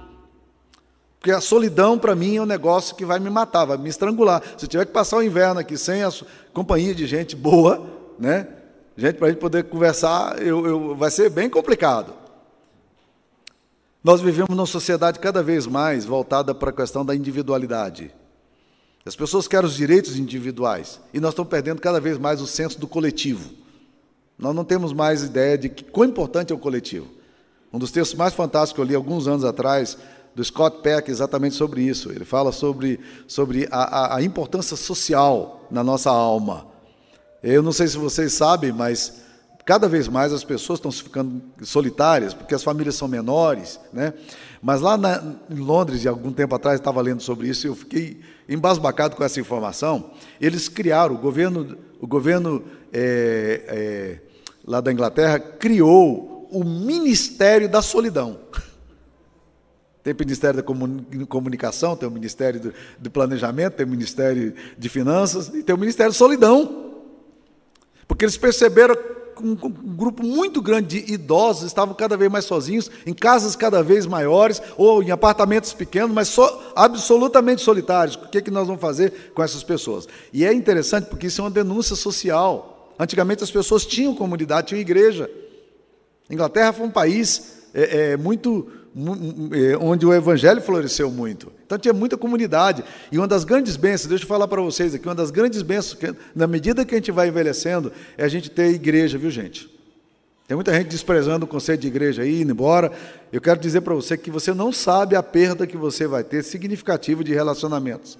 Porque 1.18 1.30
a 1.30 1.38
solidão, 1.38 1.98
para 1.98 2.16
mim, 2.16 2.36
é 2.36 2.40
um 2.40 2.46
negócio 2.46 2.96
que 2.96 3.04
vai 3.04 3.18
me 3.18 3.28
matar, 3.28 3.66
vai 3.66 3.76
me 3.76 3.90
estrangular. 3.90 4.42
Se 4.56 4.66
tiver 4.66 4.86
que 4.86 4.92
passar 4.92 5.18
o 5.18 5.22
inverno 5.22 5.60
aqui 5.60 5.76
sem 5.76 6.02
a 6.02 6.10
companhia 6.54 6.94
de 6.94 7.06
gente 7.06 7.36
boa, 7.36 7.86
né? 8.18 8.48
Gente, 8.96 9.16
para 9.16 9.26
a 9.26 9.30
gente 9.30 9.40
poder 9.40 9.64
conversar, 9.64 10.40
eu, 10.40 10.66
eu, 10.66 10.96
vai 10.96 11.10
ser 11.10 11.28
bem 11.28 11.50
complicado. 11.50 12.14
Nós 14.02 14.22
vivemos 14.22 14.48
numa 14.48 14.64
sociedade 14.64 15.18
cada 15.18 15.42
vez 15.42 15.66
mais 15.66 16.06
voltada 16.06 16.54
para 16.54 16.70
a 16.70 16.72
questão 16.72 17.04
da 17.04 17.14
individualidade. 17.14 18.14
As 19.04 19.16
pessoas 19.16 19.48
querem 19.48 19.66
os 19.66 19.76
direitos 19.76 20.16
individuais 20.16 21.00
e 21.12 21.20
nós 21.20 21.30
estamos 21.30 21.50
perdendo 21.50 21.80
cada 21.80 22.00
vez 22.00 22.18
mais 22.18 22.40
o 22.40 22.46
senso 22.46 22.78
do 22.78 22.86
coletivo. 22.86 23.50
Nós 24.38 24.54
não 24.54 24.64
temos 24.64 24.92
mais 24.92 25.22
ideia 25.22 25.56
de 25.56 25.68
que, 25.68 25.84
quão 25.84 26.08
importante 26.08 26.52
é 26.52 26.54
o 26.54 26.58
coletivo. 26.58 27.08
Um 27.72 27.78
dos 27.78 27.90
textos 27.90 28.18
mais 28.18 28.34
fantásticos 28.34 28.74
que 28.74 28.80
eu 28.80 28.84
li 28.84 28.94
alguns 28.94 29.26
anos 29.26 29.44
atrás 29.44 29.96
do 30.34 30.44
Scott 30.44 30.80
Peck 30.82 31.10
exatamente 31.10 31.54
sobre 31.54 31.82
isso. 31.82 32.10
Ele 32.10 32.24
fala 32.24 32.52
sobre, 32.52 33.00
sobre 33.26 33.68
a, 33.70 33.82
a, 33.82 34.16
a 34.16 34.22
importância 34.22 34.76
social 34.76 35.66
na 35.70 35.82
nossa 35.82 36.10
alma. 36.10 36.66
Eu 37.42 37.62
não 37.62 37.72
sei 37.72 37.88
se 37.88 37.96
vocês 37.96 38.34
sabem, 38.34 38.72
mas 38.72 39.22
cada 39.64 39.88
vez 39.88 40.08
mais 40.08 40.32
as 40.32 40.44
pessoas 40.44 40.78
estão 40.78 40.90
ficando 40.90 41.42
solitárias, 41.62 42.34
porque 42.34 42.54
as 42.54 42.62
famílias 42.62 42.94
são 42.94 43.06
menores, 43.06 43.78
né? 43.92 44.14
Mas 44.62 44.80
lá 44.80 44.96
na, 44.96 45.22
em 45.48 45.58
Londres, 45.58 46.06
algum 46.06 46.32
tempo 46.32 46.54
atrás, 46.54 46.78
estava 46.78 47.00
lendo 47.00 47.22
sobre 47.22 47.48
isso 47.48 47.66
e 47.66 47.68
eu 47.68 47.74
fiquei 47.74 48.20
embasbacado 48.48 49.16
com 49.16 49.24
essa 49.24 49.40
informação. 49.40 50.10
Eles 50.40 50.68
criaram, 50.68 51.14
o 51.14 51.18
governo, 51.18 51.78
o 52.00 52.06
governo 52.06 52.64
é, 52.92 53.62
é, 53.68 54.18
lá 54.66 54.80
da 54.80 54.92
Inglaterra 54.92 55.38
criou 55.38 56.48
o 56.50 56.64
Ministério 56.64 57.68
da 57.68 57.80
Solidão. 57.80 58.38
Tem 60.02 60.14
o 60.14 60.16
Ministério 60.18 60.62
da 60.62 61.26
Comunicação, 61.26 61.94
tem 61.94 62.08
o 62.08 62.12
Ministério 62.12 62.72
do, 62.98 63.10
Planejamento, 63.10 63.74
tem 63.74 63.86
o 63.86 63.88
Ministério 63.88 64.54
de 64.76 64.88
Finanças 64.88 65.48
e 65.48 65.62
tem 65.62 65.74
o 65.74 65.78
Ministério 65.78 66.12
de 66.12 66.18
Solidão. 66.18 67.02
Porque 68.08 68.24
eles 68.24 68.36
perceberam 68.36 68.96
um, 69.42 69.54
grupo 69.54 70.22
muito 70.22 70.60
grande 70.62 71.00
de 71.00 71.12
idosos 71.12 71.64
estavam 71.64 71.94
cada 71.94 72.16
vez 72.16 72.30
mais 72.30 72.44
sozinhos, 72.44 72.90
em 73.06 73.12
casas 73.12 73.56
cada 73.56 73.82
vez 73.82 74.06
maiores, 74.06 74.62
ou 74.76 75.02
em 75.02 75.10
apartamentos 75.10 75.72
pequenos, 75.72 76.12
mas 76.12 76.28
so, 76.28 76.42
absolutamente 76.74 77.62
solitários. 77.62 78.16
O 78.16 78.28
que, 78.28 78.38
é 78.38 78.40
que 78.40 78.50
nós 78.50 78.66
vamos 78.66 78.80
fazer 78.80 79.32
com 79.34 79.42
essas 79.42 79.62
pessoas? 79.62 80.06
E 80.32 80.44
é 80.44 80.52
interessante 80.52 81.06
porque 81.06 81.26
isso 81.26 81.40
é 81.40 81.44
uma 81.44 81.50
denúncia 81.50 81.96
social. 81.96 82.94
Antigamente 82.98 83.42
as 83.42 83.50
pessoas 83.50 83.86
tinham 83.86 84.14
comunidade, 84.14 84.68
tinham 84.68 84.80
igreja. 84.80 85.30
A 86.28 86.34
Inglaterra 86.34 86.72
foi 86.72 86.86
um 86.86 86.90
país 86.90 87.60
é, 87.74 88.12
é, 88.12 88.16
muito 88.16 88.66
onde 89.80 90.04
o 90.04 90.12
evangelho 90.12 90.60
floresceu 90.60 91.10
muito. 91.10 91.52
Então 91.64 91.78
tinha 91.78 91.94
muita 91.94 92.16
comunidade. 92.16 92.84
E 93.10 93.18
uma 93.18 93.28
das 93.28 93.44
grandes 93.44 93.76
bênçãos, 93.76 94.08
deixa 94.08 94.24
eu 94.24 94.28
falar 94.28 94.48
para 94.48 94.60
vocês 94.60 94.94
aqui, 94.94 95.06
uma 95.06 95.14
das 95.14 95.30
grandes 95.30 95.62
bênçãos, 95.62 95.94
que, 95.94 96.14
na 96.34 96.46
medida 96.46 96.84
que 96.84 96.94
a 96.94 96.98
gente 96.98 97.12
vai 97.12 97.28
envelhecendo, 97.28 97.92
é 98.18 98.24
a 98.24 98.28
gente 98.28 98.50
ter 98.50 98.70
igreja, 98.70 99.16
viu 99.16 99.30
gente? 99.30 99.70
Tem 100.48 100.56
muita 100.56 100.74
gente 100.74 100.88
desprezando 100.88 101.44
o 101.44 101.48
conceito 101.48 101.82
de 101.82 101.86
igreja 101.86 102.22
aí, 102.22 102.42
indo 102.42 102.50
embora. 102.50 102.90
Eu 103.32 103.40
quero 103.40 103.60
dizer 103.60 103.82
para 103.82 103.94
você 103.94 104.16
que 104.18 104.32
você 104.32 104.52
não 104.52 104.72
sabe 104.72 105.14
a 105.14 105.22
perda 105.22 105.64
que 105.64 105.76
você 105.76 106.08
vai 106.08 106.24
ter 106.24 106.42
significativa 106.42 107.22
de 107.22 107.32
relacionamentos. 107.32 108.18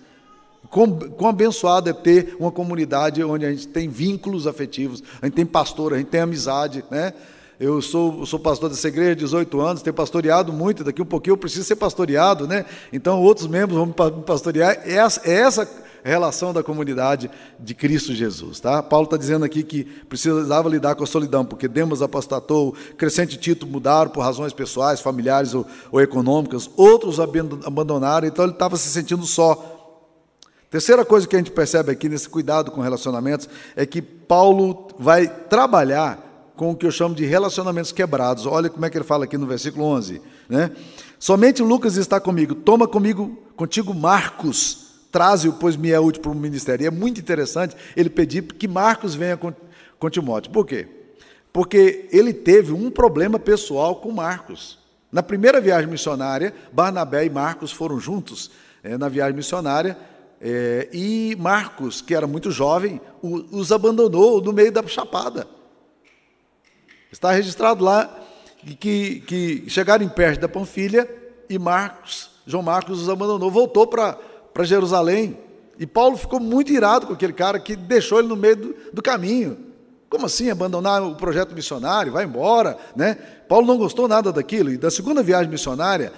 Quão, 0.69 0.97
quão 0.97 1.31
abençoado 1.31 1.91
é 1.91 1.93
ter 1.93 2.37
uma 2.39 2.53
comunidade 2.53 3.25
onde 3.25 3.45
a 3.45 3.51
gente 3.51 3.67
tem 3.67 3.89
vínculos 3.89 4.47
afetivos, 4.47 5.03
a 5.21 5.27
gente 5.27 5.35
tem 5.35 5.45
pastor, 5.45 5.95
a 5.95 5.99
gente 5.99 6.07
tem 6.07 6.21
amizade, 6.21 6.85
né? 6.89 7.13
Eu 7.61 7.83
sou, 7.83 8.25
sou 8.25 8.39
pastor 8.41 8.71
dessa 8.71 8.89
igreja 8.89 9.13
há 9.13 9.15
18 9.17 9.61
anos, 9.61 9.83
tenho 9.83 9.93
pastoreado 9.93 10.51
muito, 10.51 10.83
daqui 10.83 11.03
um 11.03 11.05
pouquinho 11.05 11.35
eu 11.35 11.37
preciso 11.37 11.65
ser 11.65 11.77
pastoreado, 11.77 12.49
né? 12.49 12.65
Então 12.91 13.21
outros 13.21 13.47
membros 13.47 13.77
vão 13.77 13.85
me 13.85 14.23
pastorear. 14.23 14.81
É 14.83 14.95
essa, 14.95 15.21
é 15.29 15.35
essa 15.35 15.69
relação 16.03 16.55
da 16.55 16.63
comunidade 16.63 17.31
de 17.59 17.75
Cristo 17.75 18.15
Jesus. 18.15 18.61
Tá? 18.61 18.83
Paulo 18.83 19.05
está 19.05 19.19
dizendo 19.19 19.45
aqui 19.45 19.63
que 19.63 19.85
precisava 19.85 20.71
lidar 20.71 20.95
com 20.95 21.05
a 21.05 21.07
solidão, 21.07 21.45
porque 21.45 21.69
Demas 21.69 22.01
apostatou, 22.01 22.75
Crescente 22.97 23.37
Tito 23.37 23.67
mudaram 23.67 24.11
por 24.11 24.23
razões 24.23 24.55
pessoais, 24.55 25.03
familiares 25.03 25.53
ou, 25.53 25.67
ou 25.93 26.01
econômicas, 26.01 26.71
outros 26.79 27.21
abandonaram, 27.21 28.27
então 28.27 28.47
ele 28.47 28.55
estava 28.55 28.79
se 28.79 28.89
sentindo 28.89 29.27
só. 29.27 29.99
Terceira 30.71 31.05
coisa 31.05 31.29
que 31.29 31.37
a 31.37 31.39
gente 31.39 31.51
percebe 31.51 31.93
aqui 31.93 32.09
nesse 32.09 32.27
cuidado 32.27 32.71
com 32.71 32.81
relacionamentos 32.81 33.51
é 33.77 33.85
que 33.85 34.01
Paulo 34.01 34.89
vai 34.99 35.29
trabalhar 35.29 36.30
com 36.61 36.73
o 36.73 36.77
que 36.77 36.85
eu 36.85 36.91
chamo 36.91 37.15
de 37.15 37.25
relacionamentos 37.25 37.91
quebrados. 37.91 38.45
Olha 38.45 38.69
como 38.69 38.85
é 38.85 38.91
que 38.91 38.99
ele 38.99 39.05
fala 39.05 39.25
aqui 39.25 39.39
no 39.39 39.47
versículo 39.47 39.87
11. 39.87 40.21
Né? 40.47 40.71
Somente 41.19 41.63
Lucas 41.63 41.97
está 41.97 42.21
comigo. 42.21 42.55
Toma 42.55 42.87
comigo 42.87 43.43
contigo 43.57 43.95
Marcos, 43.95 44.89
traze-o, 45.11 45.55
pois 45.55 45.75
me 45.75 45.91
é 45.91 45.99
útil 45.99 46.21
para 46.21 46.31
o 46.31 46.35
ministério. 46.35 46.85
E 46.85 46.87
é 46.87 46.91
muito 46.91 47.19
interessante 47.19 47.75
ele 47.97 48.11
pedir 48.11 48.43
que 48.43 48.69
Marcos 48.69 49.15
venha 49.15 49.39
com, 49.39 49.55
com 49.99 50.11
Timóteo. 50.11 50.53
Por 50.53 50.67
quê? 50.67 50.87
Porque 51.51 52.07
ele 52.13 52.35
teve 52.35 52.75
um 52.75 52.91
problema 52.91 53.39
pessoal 53.39 53.97
com 53.97 54.13
Marcos. 54.13 54.79
Na 55.11 55.23
primeira 55.23 55.63
viagem 55.63 55.89
missionária, 55.89 56.53
Barnabé 56.71 57.25
e 57.25 57.31
Marcos 57.31 57.73
foram 57.73 57.99
juntos 57.99 58.51
é, 58.85 58.99
na 58.99 59.09
viagem 59.09 59.35
missionária, 59.35 59.97
é, 60.39 60.91
e 60.93 61.35
Marcos, 61.41 62.03
que 62.03 62.15
era 62.15 62.27
muito 62.27 62.51
jovem, 62.51 63.01
os 63.23 63.73
abandonou 63.73 64.43
no 64.43 64.53
meio 64.53 64.71
da 64.71 64.87
chapada. 64.87 65.59
Está 67.11 67.33
registrado 67.33 67.85
lá 67.85 68.09
que, 68.79 69.21
que 69.21 69.65
chegaram 69.69 70.05
em 70.05 70.09
perto 70.09 70.41
da 70.41 70.49
Panfilha 70.49 71.09
e 71.49 71.59
Marcos, 71.59 72.31
João 72.47 72.63
Marcos 72.63 73.03
os 73.03 73.09
abandonou, 73.09 73.51
voltou 73.51 73.87
para 73.87 74.17
Jerusalém. 74.63 75.39
E 75.79 75.87
Paulo 75.87 76.17
ficou 76.17 76.39
muito 76.39 76.73
irado 76.73 77.07
com 77.07 77.13
aquele 77.13 77.33
cara 77.33 77.59
que 77.59 77.75
deixou 77.75 78.19
ele 78.19 78.29
no 78.29 78.37
meio 78.37 78.57
do, 78.57 78.77
do 78.93 79.03
caminho. 79.03 79.57
Como 80.11 80.27
assim 80.27 80.51
abandonar 80.51 81.03
o 81.03 81.15
projeto 81.15 81.55
missionário? 81.55 82.13
Vai 82.13 82.25
embora, 82.25 82.77
né? 82.95 83.15
Paulo 83.49 83.67
não 83.67 83.79
gostou 83.79 84.07
nada 84.09 84.33
daquilo. 84.33 84.71
E 84.71 84.77
da 84.77 84.91
segunda 84.91 85.23
viagem 85.23 85.51
missionária, 85.51 86.13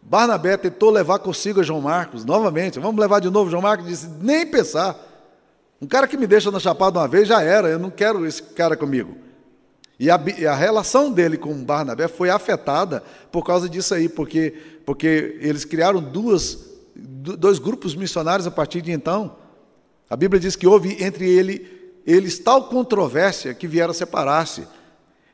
Barnabé 0.00 0.56
tentou 0.56 0.90
levar 0.90 1.18
consigo 1.18 1.62
João 1.62 1.80
Marcos, 1.80 2.24
novamente. 2.24 2.78
Vamos 2.78 3.00
levar 3.00 3.20
de 3.20 3.28
novo 3.28 3.50
João 3.50 3.62
Marcos? 3.62 3.86
Disse, 3.86 4.08
nem 4.20 4.46
pensar. 4.46 4.96
Um 5.82 5.86
cara 5.86 6.06
que 6.06 6.16
me 6.16 6.26
deixa 6.26 6.50
na 6.50 6.58
chapada 6.60 6.98
uma 6.98 7.08
vez 7.08 7.28
já 7.28 7.42
era, 7.42 7.68
eu 7.68 7.78
não 7.78 7.90
quero 7.90 8.24
esse 8.24 8.42
cara 8.42 8.76
comigo. 8.76 9.16
E 9.98 10.10
a, 10.10 10.14
a, 10.14 10.54
relação 10.54 11.10
dele 11.10 11.36
com 11.36 11.52
Barnabé 11.64 12.06
foi 12.06 12.30
afetada 12.30 13.02
por 13.32 13.44
causa 13.44 13.68
disso 13.68 13.94
aí, 13.94 14.08
porque, 14.08 14.54
porque 14.86 15.36
eles 15.40 15.64
criaram 15.64 16.00
duas, 16.00 16.70
dois 16.94 17.58
grupos 17.58 17.96
missionários 17.96 18.46
a 18.46 18.50
partir 18.50 18.80
de 18.80 18.92
então. 18.92 19.36
A 20.08 20.16
Bíblia 20.16 20.40
diz 20.40 20.54
que 20.54 20.66
houve 20.66 21.02
entre 21.02 21.28
ele, 21.28 22.00
eles 22.06 22.38
tal 22.38 22.68
controvérsia 22.68 23.52
que 23.52 23.66
vieram 23.66 23.92
separar-se. 23.92 24.66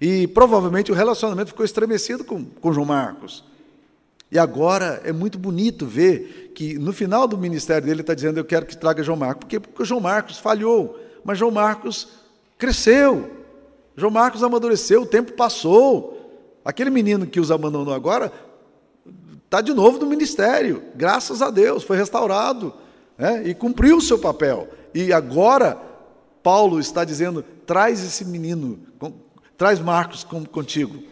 E 0.00 0.27
provavelmente 0.27 0.90
o 0.90 0.94
relacionamento 0.94 1.48
ficou 1.48 1.64
estremecido 1.64 2.24
com, 2.24 2.44
com 2.44 2.72
João 2.72 2.87
Marcos. 2.87 3.44
E 4.33 4.38
agora 4.38 5.00
é 5.05 5.12
muito 5.12 5.38
bonito 5.38 5.87
ver 5.87 6.53
que 6.55 6.79
no 6.79 6.92
final 6.92 7.29
do 7.29 7.37
ministério 7.37 7.83
dele 7.83 7.96
ele 7.96 8.00
está 8.00 8.14
dizendo: 8.14 8.38
Eu 8.38 8.44
quero 8.44 8.66
que 8.66 8.77
traga 8.77 9.03
João 9.03 9.18
Marcos. 9.18 9.40
Por 9.44 9.48
quê? 9.48 9.61
Porque 9.61 9.85
João 9.85 10.00
Marcos 10.00 10.38
falhou, 10.38 10.98
mas 11.22 11.38
João 11.38 11.50
Marcos 11.50 12.09
cresceu. 12.59 13.43
João 13.96 14.11
Marcos 14.11 14.42
amadureceu, 14.42 15.02
o 15.02 15.07
tempo 15.07 15.33
passou. 15.33 16.20
Aquele 16.64 16.90
menino 16.90 17.26
que 17.26 17.38
os 17.38 17.50
abandonou 17.50 17.92
agora 17.92 18.33
está 19.44 19.61
de 19.61 19.72
novo 19.72 19.98
no 19.98 20.07
ministério, 20.07 20.83
graças 20.96 21.40
a 21.40 21.50
Deus, 21.50 21.85
foi 21.85 21.96
restaurado 21.96 22.74
né? 23.16 23.42
e 23.46 23.54
cumpriu 23.54 23.98
o 23.98 24.02
seu 24.02 24.18
papel. 24.18 24.68
E 24.92 25.12
agora, 25.12 25.78
Paulo 26.42 26.80
está 26.80 27.04
dizendo: 27.04 27.42
traz 27.66 28.02
esse 28.04 28.24
menino, 28.24 28.80
traz 29.57 29.78
Marcos 29.78 30.24
contigo, 30.50 31.02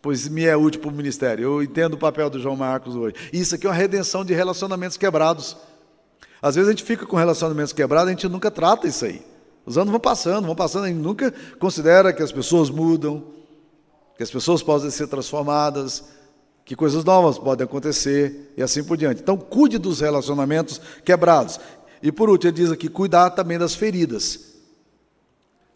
pois 0.00 0.28
me 0.28 0.44
é 0.44 0.56
útil 0.56 0.80
para 0.80 0.90
o 0.90 0.94
ministério. 0.94 1.44
Eu 1.44 1.62
entendo 1.62 1.94
o 1.94 1.98
papel 1.98 2.30
do 2.30 2.38
João 2.38 2.56
Marcos 2.56 2.94
hoje. 2.94 3.14
Isso 3.32 3.54
aqui 3.54 3.66
é 3.66 3.70
uma 3.70 3.74
redenção 3.74 4.24
de 4.24 4.34
relacionamentos 4.34 4.96
quebrados. 4.96 5.56
Às 6.40 6.56
vezes 6.56 6.68
a 6.68 6.72
gente 6.72 6.84
fica 6.84 7.06
com 7.06 7.16
relacionamentos 7.16 7.72
quebrados, 7.72 8.08
a 8.08 8.10
gente 8.10 8.28
nunca 8.28 8.50
trata 8.50 8.86
isso 8.86 9.04
aí. 9.04 9.31
Os 9.64 9.78
anos 9.78 9.90
vão 9.90 10.00
passando, 10.00 10.46
vão 10.46 10.56
passando, 10.56 10.84
a 10.84 10.88
gente 10.88 10.98
nunca 10.98 11.32
considera 11.58 12.12
que 12.12 12.22
as 12.22 12.32
pessoas 12.32 12.68
mudam, 12.68 13.22
que 14.16 14.22
as 14.22 14.30
pessoas 14.30 14.62
podem 14.62 14.90
ser 14.90 15.06
transformadas, 15.06 16.04
que 16.64 16.74
coisas 16.74 17.04
novas 17.04 17.38
podem 17.38 17.64
acontecer 17.64 18.52
e 18.56 18.62
assim 18.62 18.82
por 18.82 18.96
diante. 18.96 19.22
Então, 19.22 19.36
cuide 19.36 19.78
dos 19.78 20.00
relacionamentos 20.00 20.80
quebrados. 21.04 21.60
E 22.02 22.10
por 22.10 22.28
último, 22.28 22.50
ele 22.50 22.56
diz 22.56 22.72
aqui: 22.72 22.88
cuidar 22.88 23.30
também 23.30 23.58
das 23.58 23.74
feridas. 23.74 24.52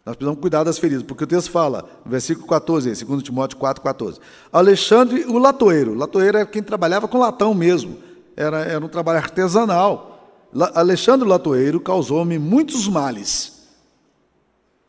Nós 0.05 0.15
precisamos 0.15 0.39
cuidar 0.39 0.63
das 0.63 0.77
feridas, 0.77 1.03
porque 1.03 1.25
o 1.25 1.27
texto 1.27 1.51
fala, 1.51 1.85
no 2.05 2.11
versículo 2.11 2.47
14, 2.47 3.05
2 3.05 3.23
Timóteo 3.23 3.57
4, 3.57 3.83
14. 3.83 4.19
Alexandre, 4.53 5.25
o 5.25 5.37
latoeiro. 5.37 5.93
Latoeiro 5.93 6.37
é 6.37 6.45
quem 6.45 6.63
trabalhava 6.63 7.09
com 7.09 7.17
latão 7.17 7.53
mesmo, 7.53 7.97
era, 8.35 8.59
era 8.59 8.85
um 8.85 8.87
trabalho 8.87 9.19
artesanal. 9.19 10.47
Alexandre 10.73 11.25
o 11.25 11.29
latoeiro 11.29 11.79
causou-me 11.81 12.39
muitos 12.39 12.87
males 12.87 13.56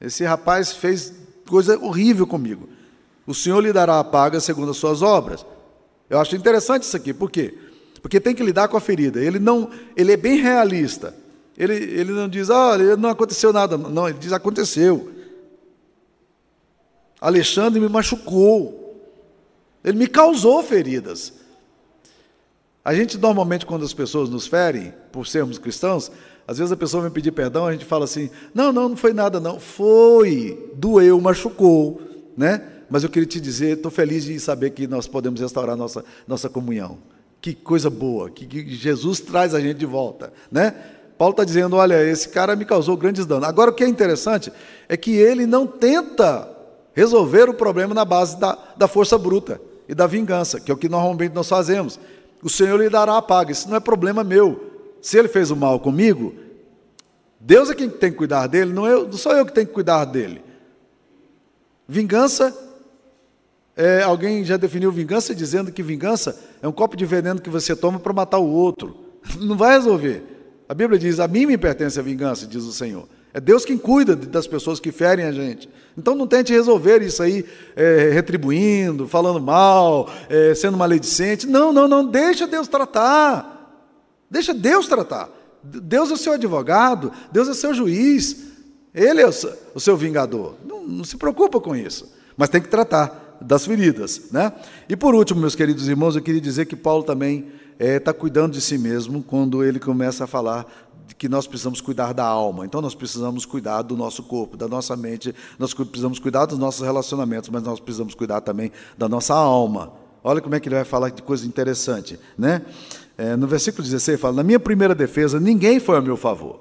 esse 0.00 0.24
rapaz 0.24 0.72
fez 0.72 1.12
coisa 1.46 1.78
horrível 1.78 2.26
comigo. 2.26 2.68
O 3.26 3.34
Senhor 3.34 3.60
lhe 3.60 3.72
dará 3.72 3.98
a 3.98 4.04
paga 4.04 4.40
segundo 4.40 4.70
as 4.70 4.76
suas 4.76 5.02
obras. 5.02 5.44
Eu 6.08 6.18
acho 6.18 6.36
interessante 6.36 6.84
isso 6.84 6.96
aqui, 6.96 7.12
por 7.12 7.30
quê? 7.30 7.56
Porque 8.00 8.20
tem 8.20 8.34
que 8.34 8.42
lidar 8.42 8.68
com 8.68 8.76
a 8.76 8.80
ferida. 8.80 9.20
Ele 9.20 9.38
não, 9.38 9.70
ele 9.96 10.12
é 10.12 10.16
bem 10.16 10.40
realista. 10.40 11.14
Ele, 11.56 11.74
ele 11.74 12.12
não 12.12 12.28
diz, 12.28 12.50
ah, 12.50 12.78
não 12.96 13.10
aconteceu 13.10 13.52
nada. 13.52 13.76
Não, 13.76 14.08
ele 14.08 14.18
diz, 14.18 14.32
aconteceu. 14.32 15.12
Alexandre 17.20 17.80
me 17.80 17.88
machucou. 17.88 18.96
Ele 19.82 19.98
me 19.98 20.06
causou 20.06 20.62
feridas. 20.62 21.32
A 22.84 22.94
gente 22.94 23.18
normalmente, 23.18 23.66
quando 23.66 23.84
as 23.84 23.92
pessoas 23.92 24.30
nos 24.30 24.46
ferem, 24.46 24.94
por 25.12 25.26
sermos 25.26 25.58
cristãos, 25.58 26.10
às 26.48 26.56
vezes 26.56 26.72
a 26.72 26.76
pessoa 26.78 27.02
vem 27.02 27.12
pedir 27.12 27.30
perdão, 27.30 27.66
a 27.66 27.72
gente 27.72 27.84
fala 27.84 28.06
assim: 28.06 28.30
não, 28.54 28.72
não, 28.72 28.88
não 28.88 28.96
foi 28.96 29.12
nada, 29.12 29.38
não. 29.38 29.60
Foi, 29.60 30.72
doeu, 30.74 31.20
machucou, 31.20 32.00
né? 32.34 32.62
Mas 32.88 33.04
eu 33.04 33.10
queria 33.10 33.28
te 33.28 33.38
dizer, 33.38 33.76
estou 33.76 33.90
feliz 33.90 34.24
de 34.24 34.40
saber 34.40 34.70
que 34.70 34.86
nós 34.86 35.06
podemos 35.06 35.42
restaurar 35.42 35.76
nossa, 35.76 36.02
nossa 36.26 36.48
comunhão. 36.48 36.96
Que 37.38 37.54
coisa 37.54 37.90
boa, 37.90 38.30
que, 38.30 38.46
que 38.46 38.74
Jesus 38.74 39.20
traz 39.20 39.54
a 39.54 39.60
gente 39.60 39.76
de 39.76 39.84
volta, 39.84 40.32
né? 40.50 40.74
Paulo 41.18 41.32
está 41.32 41.44
dizendo: 41.44 41.76
olha, 41.76 42.02
esse 42.02 42.30
cara 42.30 42.56
me 42.56 42.64
causou 42.64 42.96
grandes 42.96 43.26
danos. 43.26 43.46
Agora, 43.46 43.70
o 43.70 43.74
que 43.74 43.84
é 43.84 43.88
interessante 43.88 44.50
é 44.88 44.96
que 44.96 45.14
ele 45.14 45.44
não 45.44 45.66
tenta 45.66 46.48
resolver 46.94 47.50
o 47.50 47.54
problema 47.54 47.92
na 47.92 48.06
base 48.06 48.40
da, 48.40 48.56
da 48.74 48.88
força 48.88 49.18
bruta 49.18 49.60
e 49.86 49.94
da 49.94 50.06
vingança, 50.06 50.58
que 50.58 50.70
é 50.70 50.74
o 50.74 50.78
que 50.78 50.88
normalmente 50.88 51.34
nós 51.34 51.46
fazemos. 51.46 52.00
O 52.42 52.48
Senhor 52.48 52.80
lhe 52.80 52.88
dará 52.88 53.18
a 53.18 53.22
paga, 53.22 53.52
isso 53.52 53.68
não 53.68 53.76
é 53.76 53.80
problema 53.80 54.24
meu 54.24 54.67
se 55.00 55.18
ele 55.18 55.28
fez 55.28 55.50
o 55.50 55.56
mal 55.56 55.80
comigo, 55.80 56.34
Deus 57.40 57.70
é 57.70 57.74
quem 57.74 57.88
tem 57.88 58.10
que 58.10 58.18
cuidar 58.18 58.46
dele, 58.46 58.72
não, 58.72 58.86
eu, 58.86 59.06
não 59.06 59.12
sou 59.12 59.32
eu 59.32 59.46
que 59.46 59.52
tenho 59.52 59.66
que 59.66 59.72
cuidar 59.72 60.04
dele. 60.04 60.42
Vingança, 61.86 62.56
é, 63.76 64.02
alguém 64.02 64.44
já 64.44 64.56
definiu 64.56 64.90
vingança 64.90 65.34
dizendo 65.34 65.70
que 65.70 65.82
vingança 65.82 66.38
é 66.60 66.66
um 66.66 66.72
copo 66.72 66.96
de 66.96 67.06
veneno 67.06 67.40
que 67.40 67.48
você 67.48 67.76
toma 67.76 68.00
para 68.00 68.12
matar 68.12 68.38
o 68.38 68.50
outro. 68.50 68.96
Não 69.38 69.56
vai 69.56 69.74
resolver. 69.74 70.22
A 70.68 70.74
Bíblia 70.74 70.98
diz: 70.98 71.20
A 71.20 71.28
mim 71.28 71.46
me 71.46 71.56
pertence 71.56 71.98
a 71.98 72.02
vingança, 72.02 72.46
diz 72.46 72.64
o 72.64 72.72
Senhor. 72.72 73.08
É 73.32 73.40
Deus 73.40 73.64
quem 73.64 73.78
cuida 73.78 74.16
das 74.16 74.46
pessoas 74.46 74.80
que 74.80 74.90
ferem 74.90 75.24
a 75.24 75.32
gente. 75.32 75.68
Então 75.96 76.14
não 76.14 76.26
tente 76.26 76.52
resolver 76.52 77.02
isso 77.02 77.22
aí 77.22 77.44
é, 77.76 78.10
retribuindo, 78.12 79.06
falando 79.06 79.40
mal, 79.40 80.10
é, 80.28 80.54
sendo 80.54 80.76
maledicente. 80.76 81.46
Não, 81.46 81.72
não, 81.72 81.86
não. 81.86 82.04
Deixa 82.04 82.46
Deus 82.46 82.68
tratar. 82.68 83.57
Deixa 84.30 84.52
Deus 84.52 84.86
tratar. 84.86 85.30
Deus 85.62 86.10
é 86.10 86.14
o 86.14 86.16
seu 86.16 86.34
advogado, 86.34 87.12
Deus 87.32 87.48
é 87.48 87.50
o 87.50 87.54
seu 87.54 87.74
juiz, 87.74 88.44
Ele 88.94 89.20
é 89.20 89.26
o 89.26 89.80
seu 89.80 89.96
vingador. 89.96 90.54
Não, 90.64 90.86
não 90.86 91.04
se 91.04 91.16
preocupa 91.16 91.60
com 91.60 91.74
isso, 91.74 92.12
mas 92.36 92.48
tem 92.48 92.60
que 92.60 92.68
tratar 92.68 93.38
das 93.40 93.66
feridas. 93.66 94.30
Né? 94.30 94.52
E 94.88 94.96
por 94.96 95.14
último, 95.14 95.40
meus 95.40 95.54
queridos 95.54 95.88
irmãos, 95.88 96.16
eu 96.16 96.22
queria 96.22 96.40
dizer 96.40 96.66
que 96.66 96.76
Paulo 96.76 97.02
também 97.02 97.52
está 97.78 98.10
é, 98.10 98.14
cuidando 98.14 98.52
de 98.52 98.60
si 98.60 98.76
mesmo 98.78 99.22
quando 99.22 99.64
ele 99.64 99.78
começa 99.78 100.24
a 100.24 100.26
falar 100.26 100.66
que 101.16 101.28
nós 101.28 101.46
precisamos 101.46 101.80
cuidar 101.80 102.12
da 102.12 102.24
alma. 102.24 102.64
Então 102.64 102.80
nós 102.80 102.94
precisamos 102.94 103.44
cuidar 103.44 103.82
do 103.82 103.96
nosso 103.96 104.22
corpo, 104.22 104.56
da 104.56 104.68
nossa 104.68 104.96
mente, 104.96 105.34
nós 105.58 105.72
precisamos 105.74 106.18
cuidar 106.18 106.46
dos 106.46 106.58
nossos 106.58 106.84
relacionamentos, 106.84 107.48
mas 107.48 107.62
nós 107.62 107.80
precisamos 107.80 108.14
cuidar 108.14 108.40
também 108.40 108.70
da 108.96 109.08
nossa 109.08 109.34
alma. 109.34 109.92
Olha 110.22 110.40
como 110.40 110.54
é 110.54 110.60
que 110.60 110.68
ele 110.68 110.74
vai 110.74 110.84
falar 110.84 111.10
de 111.10 111.22
coisa 111.22 111.46
interessante, 111.46 112.18
né? 112.36 112.62
É, 113.18 113.34
no 113.34 113.48
versículo 113.48 113.82
16 113.82 114.20
fala: 114.20 114.36
Na 114.36 114.42
minha 114.44 114.60
primeira 114.60 114.94
defesa, 114.94 115.40
ninguém 115.40 115.80
foi 115.80 115.98
a 115.98 116.00
meu 116.00 116.16
favor. 116.16 116.60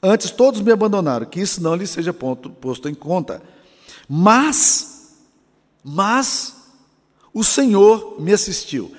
Antes 0.00 0.30
todos 0.30 0.60
me 0.60 0.70
abandonaram, 0.70 1.26
que 1.26 1.40
isso 1.40 1.60
não 1.60 1.74
lhe 1.74 1.86
seja 1.86 2.14
ponto, 2.14 2.48
posto 2.48 2.88
em 2.88 2.94
conta. 2.94 3.42
Mas, 4.08 5.16
mas, 5.82 6.54
o 7.34 7.42
Senhor 7.42 8.20
me 8.20 8.32
assistiu. 8.32 8.92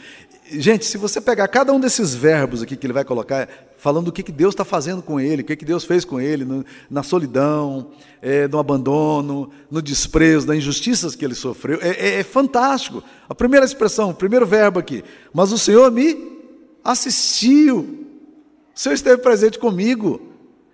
Gente, 0.51 0.85
se 0.85 0.97
você 0.97 1.21
pegar 1.21 1.47
cada 1.47 1.71
um 1.71 1.79
desses 1.79 2.13
verbos 2.13 2.61
aqui 2.61 2.75
que 2.75 2.85
ele 2.85 2.93
vai 2.93 3.05
colocar, 3.05 3.47
falando 3.77 4.05
do 4.05 4.11
que, 4.11 4.23
que 4.23 4.31
Deus 4.31 4.53
está 4.53 4.65
fazendo 4.65 5.01
com 5.01 5.19
ele, 5.19 5.43
o 5.43 5.45
que, 5.45 5.55
que 5.55 5.65
Deus 5.65 5.83
fez 5.85 6.03
com 6.03 6.19
ele, 6.19 6.43
no, 6.43 6.65
na 6.89 7.03
solidão, 7.03 7.91
é, 8.21 8.47
no 8.47 8.57
abandono, 8.57 9.49
no 9.69 9.81
desprezo, 9.81 10.47
nas 10.47 10.57
injustiças 10.57 11.15
que 11.15 11.23
ele 11.23 11.35
sofreu, 11.35 11.79
é, 11.81 11.89
é, 11.89 12.19
é 12.19 12.23
fantástico. 12.23 13.03
A 13.29 13.35
primeira 13.35 13.65
expressão, 13.65 14.09
o 14.09 14.15
primeiro 14.15 14.45
verbo 14.45 14.79
aqui, 14.79 15.03
mas 15.33 15.51
o 15.51 15.57
Senhor 15.57 15.91
me 15.91 16.37
assistiu, 16.83 17.79
o 18.75 18.79
Senhor 18.79 18.95
esteve 18.95 19.21
presente 19.21 19.59
comigo. 19.59 20.21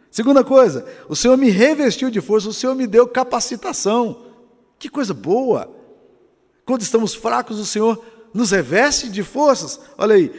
Segunda 0.09 0.43
coisa, 0.43 0.85
o 1.09 1.15
Senhor 1.15 1.35
me 1.37 1.49
revestiu 1.49 2.09
de 2.09 2.21
força, 2.21 2.47
o 2.47 2.53
Senhor 2.53 2.75
me 2.75 2.87
deu 2.87 3.07
capacitação. 3.07 4.23
Que 4.77 4.87
coisa 4.87 5.13
boa! 5.13 5.69
Quando 6.65 6.81
estamos 6.81 7.13
fracos, 7.13 7.59
o 7.59 7.65
Senhor 7.65 8.03
nos 8.33 8.51
reveste 8.51 9.09
de 9.09 9.23
forças. 9.23 9.79
Olha 9.97 10.15
aí, 10.15 10.31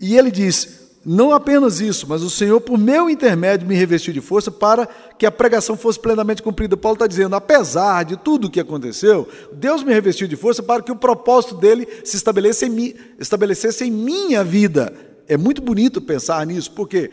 E 0.00 0.16
ele 0.16 0.30
diz: 0.30 0.87
não 1.10 1.32
apenas 1.32 1.80
isso, 1.80 2.04
mas 2.06 2.22
o 2.22 2.28
Senhor, 2.28 2.60
por 2.60 2.76
meu 2.76 3.08
intermédio, 3.08 3.66
me 3.66 3.74
revestiu 3.74 4.12
de 4.12 4.20
força 4.20 4.50
para 4.50 4.86
que 5.18 5.24
a 5.24 5.32
pregação 5.32 5.74
fosse 5.74 5.98
plenamente 5.98 6.42
cumprida. 6.42 6.76
Paulo 6.76 6.96
está 6.96 7.06
dizendo: 7.06 7.34
apesar 7.34 8.04
de 8.04 8.14
tudo 8.14 8.46
o 8.46 8.50
que 8.50 8.60
aconteceu, 8.60 9.26
Deus 9.50 9.82
me 9.82 9.90
revestiu 9.90 10.28
de 10.28 10.36
força 10.36 10.62
para 10.62 10.82
que 10.82 10.92
o 10.92 10.96
propósito 10.96 11.54
dele 11.54 11.88
se 12.04 12.14
estabelecesse 12.14 12.66
em, 12.66 12.68
mim, 12.68 12.94
estabelecesse 13.18 13.84
em 13.86 13.90
minha 13.90 14.44
vida. 14.44 14.92
É 15.26 15.38
muito 15.38 15.62
bonito 15.62 15.98
pensar 16.02 16.46
nisso, 16.46 16.72
por 16.72 16.86
quê? 16.86 17.10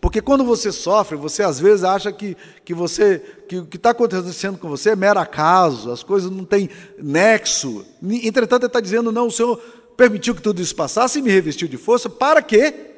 Porque 0.00 0.20
quando 0.20 0.44
você 0.44 0.72
sofre, 0.72 1.16
você 1.16 1.44
às 1.44 1.60
vezes 1.60 1.84
acha 1.84 2.10
que, 2.10 2.36
que 2.64 2.74
você 2.74 3.22
que 3.48 3.58
o 3.58 3.66
que 3.66 3.76
está 3.76 3.90
acontecendo 3.90 4.58
com 4.58 4.68
você 4.68 4.90
é 4.90 4.96
mero 4.96 5.20
acaso, 5.20 5.92
as 5.92 6.02
coisas 6.02 6.32
não 6.32 6.44
têm 6.44 6.68
nexo. 6.98 7.86
Entretanto, 8.02 8.64
ele 8.64 8.70
está 8.70 8.80
dizendo: 8.80 9.12
não, 9.12 9.28
o 9.28 9.30
Senhor 9.30 9.56
permitiu 9.96 10.34
que 10.34 10.42
tudo 10.42 10.60
isso 10.60 10.74
passasse 10.74 11.20
e 11.20 11.22
me 11.22 11.30
revestiu 11.30 11.68
de 11.68 11.76
força, 11.76 12.10
para 12.10 12.42
quê? 12.42 12.95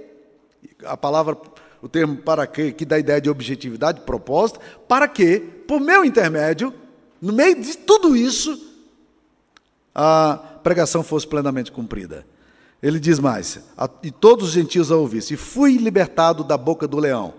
A 0.84 0.96
palavra, 0.96 1.36
o 1.82 1.88
termo 1.88 2.16
para 2.16 2.46
quê, 2.46 2.72
que 2.72 2.84
dá 2.84 2.96
a 2.96 2.98
ideia 2.98 3.20
de 3.20 3.30
objetividade, 3.30 4.00
propósito, 4.02 4.60
para 4.86 5.06
que, 5.06 5.38
por 5.40 5.80
meu 5.80 6.04
intermédio, 6.04 6.72
no 7.20 7.32
meio 7.32 7.60
de 7.60 7.76
tudo 7.76 8.16
isso, 8.16 8.68
a 9.94 10.36
pregação 10.62 11.02
fosse 11.02 11.26
plenamente 11.26 11.72
cumprida. 11.72 12.24
Ele 12.82 13.00
diz 13.00 13.18
mais: 13.18 13.60
e 14.02 14.10
todos 14.10 14.48
os 14.48 14.54
gentios 14.54 14.92
a 14.92 14.96
ouvissem, 14.96 15.34
e 15.34 15.38
fui 15.38 15.76
libertado 15.76 16.44
da 16.44 16.56
boca 16.56 16.86
do 16.86 16.98
leão. 16.98 17.34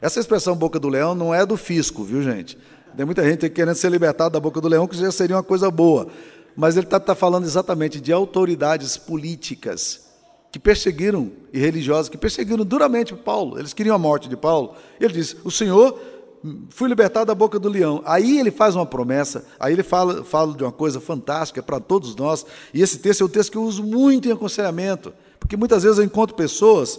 Essa 0.00 0.18
expressão 0.18 0.56
boca 0.56 0.80
do 0.80 0.88
leão 0.88 1.14
não 1.14 1.34
é 1.34 1.44
do 1.44 1.56
fisco, 1.56 2.02
viu 2.02 2.22
gente? 2.22 2.56
Tem 2.96 3.04
muita 3.04 3.22
gente 3.22 3.48
querendo 3.50 3.74
ser 3.74 3.90
libertado 3.90 4.32
da 4.32 4.40
boca 4.40 4.60
do 4.60 4.68
leão, 4.68 4.88
que 4.88 4.96
já 4.96 5.12
seria 5.12 5.36
uma 5.36 5.42
coisa 5.42 5.70
boa. 5.70 6.08
Mas 6.56 6.76
ele 6.76 6.86
está 6.86 6.98
tá 6.98 7.14
falando 7.14 7.44
exatamente 7.44 8.00
de 8.00 8.12
autoridades 8.12 8.96
políticas 8.96 10.09
que 10.52 10.58
perseguiram, 10.58 11.30
e 11.52 11.58
religiosas, 11.58 12.08
que 12.08 12.18
perseguiram 12.18 12.64
duramente 12.64 13.14
Paulo. 13.14 13.58
Eles 13.58 13.72
queriam 13.72 13.94
a 13.94 13.98
morte 13.98 14.28
de 14.28 14.36
Paulo. 14.36 14.74
Ele 15.00 15.12
diz: 15.12 15.36
O 15.44 15.50
Senhor 15.50 15.98
fui 16.70 16.88
libertado 16.88 17.26
da 17.26 17.34
boca 17.34 17.58
do 17.58 17.68
leão. 17.68 18.02
Aí 18.04 18.38
ele 18.38 18.50
faz 18.50 18.74
uma 18.74 18.86
promessa, 18.86 19.44
aí 19.58 19.72
ele 19.72 19.82
fala, 19.82 20.24
fala 20.24 20.54
de 20.54 20.64
uma 20.64 20.72
coisa 20.72 21.00
fantástica 21.00 21.62
para 21.62 21.78
todos 21.78 22.16
nós, 22.16 22.46
e 22.72 22.82
esse 22.82 22.98
texto 22.98 23.22
é 23.22 23.24
o 23.24 23.28
texto 23.28 23.52
que 23.52 23.58
eu 23.58 23.62
uso 23.62 23.82
muito 23.82 24.28
em 24.28 24.32
aconselhamento, 24.32 25.12
porque 25.38 25.56
muitas 25.56 25.82
vezes 25.82 25.98
eu 25.98 26.04
encontro 26.04 26.34
pessoas 26.34 26.98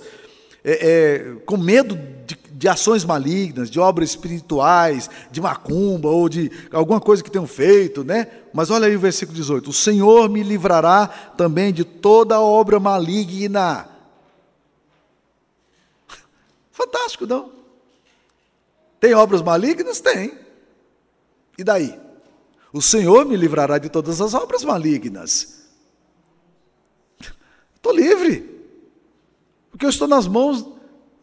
é, 0.63 0.71
é, 0.71 1.35
com 1.45 1.57
medo 1.57 1.95
de, 2.25 2.35
de, 2.51 2.67
ações 2.67 3.03
malignas, 3.03 3.69
de 3.69 3.79
obras 3.79 4.09
espirituais, 4.09 5.09
de 5.31 5.41
macumba 5.41 6.09
ou 6.09 6.29
de 6.29 6.51
alguma 6.71 7.01
coisa 7.01 7.23
que 7.23 7.31
tenham 7.31 7.47
feito, 7.47 8.03
né? 8.03 8.27
Mas 8.53 8.69
olha 8.69 8.87
aí 8.87 8.95
o 8.95 8.99
versículo 8.99 9.35
18: 9.35 9.69
O 9.69 9.73
Senhor 9.73 10.29
me 10.29 10.43
livrará 10.43 11.07
também 11.35 11.73
de 11.73 11.83
toda 11.83 12.39
obra 12.39 12.79
maligna. 12.79 13.89
Fantástico, 16.71 17.25
não? 17.25 17.51
Tem 18.99 19.15
obras 19.15 19.41
malignas? 19.41 19.99
Tem. 19.99 20.37
E 21.57 21.63
daí? 21.63 21.99
O 22.71 22.81
Senhor 22.81 23.25
me 23.25 23.35
livrará 23.35 23.79
de 23.79 23.89
todas 23.89 24.21
as 24.21 24.35
obras 24.35 24.63
malignas. 24.63 25.63
Estou 27.75 27.91
livre. 27.91 28.60
Porque 29.71 29.85
eu 29.85 29.89
estou 29.89 30.07
nas 30.07 30.27
mãos 30.27 30.67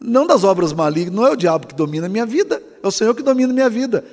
não 0.01 0.27
das 0.27 0.45
obras 0.45 0.73
malignas, 0.73 1.15
não 1.15 1.27
é 1.27 1.31
o 1.31 1.37
diabo 1.37 1.67
que 1.67 1.75
domina 1.75 2.07
a 2.07 2.09
minha 2.09 2.27
vida, 2.27 2.63
é 2.83 2.87
o 2.87 2.91
Senhor 2.91 3.15
que 3.15 3.23
domina 3.23 3.53
a 3.53 3.55
minha 3.55 3.69
vida. 3.69 4.05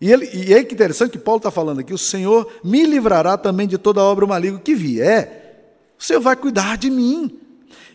E, 0.00 0.10
ele, 0.10 0.26
e 0.26 0.64
que 0.64 0.74
interessante 0.74 1.12
que 1.12 1.18
Paulo 1.18 1.38
está 1.38 1.50
falando 1.50 1.80
aqui: 1.80 1.94
o 1.94 1.98
Senhor 1.98 2.48
me 2.64 2.84
livrará 2.84 3.36
também 3.36 3.68
de 3.68 3.78
toda 3.78 4.02
obra 4.02 4.26
maligna 4.26 4.58
que 4.58 4.74
vier. 4.74 5.94
O 5.98 6.02
Senhor 6.02 6.20
vai 6.20 6.34
cuidar 6.34 6.76
de 6.76 6.90
mim. 6.90 7.38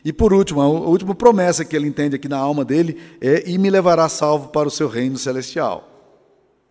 E 0.05 0.13
por 0.13 0.31
último, 0.31 0.61
a 0.61 0.69
última 0.69 1.13
promessa 1.13 1.65
que 1.65 1.75
ele 1.75 1.85
entende 1.85 2.15
aqui 2.15 2.29
na 2.29 2.37
alma 2.37 2.63
dele 2.63 2.97
é: 3.19 3.43
e 3.45 3.57
me 3.57 3.69
levará 3.69 4.07
salvo 4.07 4.47
para 4.47 4.69
o 4.69 4.71
seu 4.71 4.87
reino 4.87 5.17
celestial. 5.17 5.97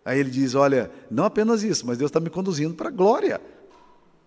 Aí 0.03 0.19
ele 0.19 0.31
diz: 0.31 0.55
Olha, 0.55 0.89
não 1.11 1.25
apenas 1.25 1.61
isso, 1.61 1.85
mas 1.85 1.99
Deus 1.99 2.09
está 2.09 2.19
me 2.19 2.31
conduzindo 2.31 2.73
para 2.73 2.87
a 2.87 2.91
glória. 2.91 3.39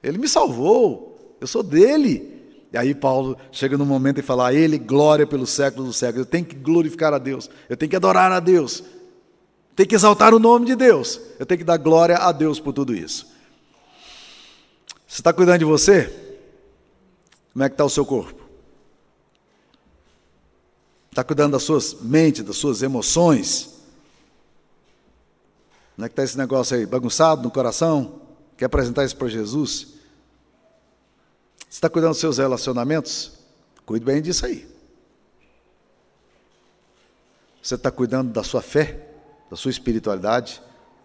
Ele 0.01 0.17
me 0.17 0.29
salvou, 0.29 1.37
eu 1.41 1.47
sou 1.49 1.65
dele. 1.65 2.40
E 2.73 2.79
aí 2.79 2.95
Paulo 2.95 3.37
chega 3.51 3.77
no 3.77 3.85
momento 3.85 4.19
e 4.19 4.23
fala: 4.23 4.49
a 4.49 4.55
Ele 4.55 4.79
glória 4.79 5.27
pelos 5.27 5.51
séculos 5.51 5.89
dos 5.89 5.97
séculos. 5.97 6.27
Eu 6.27 6.31
tenho 6.31 6.45
que 6.45 6.55
glorificar 6.55 7.13
a 7.13 7.19
Deus, 7.19 7.51
eu 7.69 7.77
tenho 7.77 7.91
que 7.91 7.97
adorar 7.97 8.31
a 8.31 8.41
Deus, 8.41 8.83
tenho 9.75 9.89
que 9.89 9.95
exaltar 9.95 10.33
o 10.33 10.39
nome 10.39 10.67
de 10.67 10.77
Deus, 10.77 11.21
eu 11.39 11.47
tenho 11.47 11.59
que 11.59 11.65
dar 11.65 11.77
glória 11.77 12.17
a 12.17 12.33
Deus 12.33 12.61
por 12.61 12.73
tudo 12.73 12.95
isso. 12.95 13.27
Você 15.07 15.21
está 15.21 15.33
cuidando 15.33 15.59
de 15.59 15.65
você? 15.65 16.05
Como 17.53 17.65
é 17.65 17.69
que 17.69 17.75
está 17.75 17.85
o 17.85 17.91
seu 17.91 18.07
corpo? 18.07 18.41
Está 21.11 21.25
cuidando 21.25 21.53
das 21.53 21.65
suas 21.65 21.95
mentes, 22.01 22.45
das 22.45 22.57
suas 22.57 22.83
emoções? 22.83 23.81
Como 25.97 26.07
é 26.07 26.09
que 26.09 26.13
está 26.13 26.23
esse 26.23 26.39
negócio 26.39 26.77
aí? 26.77 26.87
Bagunçado 26.87 27.43
no 27.43 27.51
coração? 27.51 28.21
Quer 28.57 28.67
apresentar 28.67 29.05
isso 29.05 29.17
para 29.17 29.27
Jesus? 29.27 30.00
Você 31.71 31.77
está 31.77 31.89
cuidando 31.89 32.11
dos 32.11 32.19
seus 32.19 32.39
relacionamentos? 32.39 33.31
Cuide 33.87 34.05
bem 34.05 34.21
disso 34.21 34.45
aí. 34.45 34.69
Você 37.63 37.77
está 37.77 37.93
cuidando 37.93 38.33
da 38.33 38.43
sua 38.43 38.61
fé, 38.61 39.09
da 39.49 39.57
sua 39.57 39.71
espiritualidade? 39.71 40.61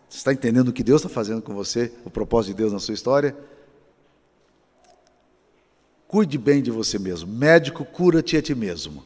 Você 0.10 0.18
está 0.18 0.34
entendendo 0.34 0.70
o 0.70 0.74
que 0.74 0.84
Deus 0.84 1.02
está 1.02 1.14
fazendo 1.14 1.44
com 1.44 1.54
você, 1.54 1.94
o 2.04 2.10
propósito 2.10 2.56
de 2.56 2.58
Deus 2.58 2.74
na 2.74 2.80
sua 2.80 2.96
história? 2.96 3.38
Cuide 6.08 6.36
bem 6.40 6.64
de 6.64 6.72
você 6.72 6.98
mesmo. 6.98 7.32
Médico, 7.32 7.86
cura-te 7.86 8.36
a 8.36 8.42
ti 8.42 8.56
mesmo. 8.56 9.06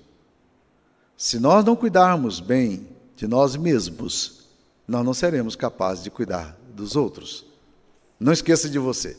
Se 1.18 1.40
nós 1.40 1.66
não 1.66 1.76
cuidarmos 1.76 2.40
bem 2.40 2.88
de 3.18 3.28
nós 3.28 3.58
mesmos, 3.58 4.46
nós 4.88 5.04
não 5.04 5.14
seremos 5.14 5.58
capazes 5.58 6.06
de 6.06 6.10
cuidar 6.10 6.58
dos 6.74 6.96
outros. 6.96 7.46
Não 8.18 8.32
esqueça 8.32 8.70
de 8.70 8.80
você. 8.80 9.18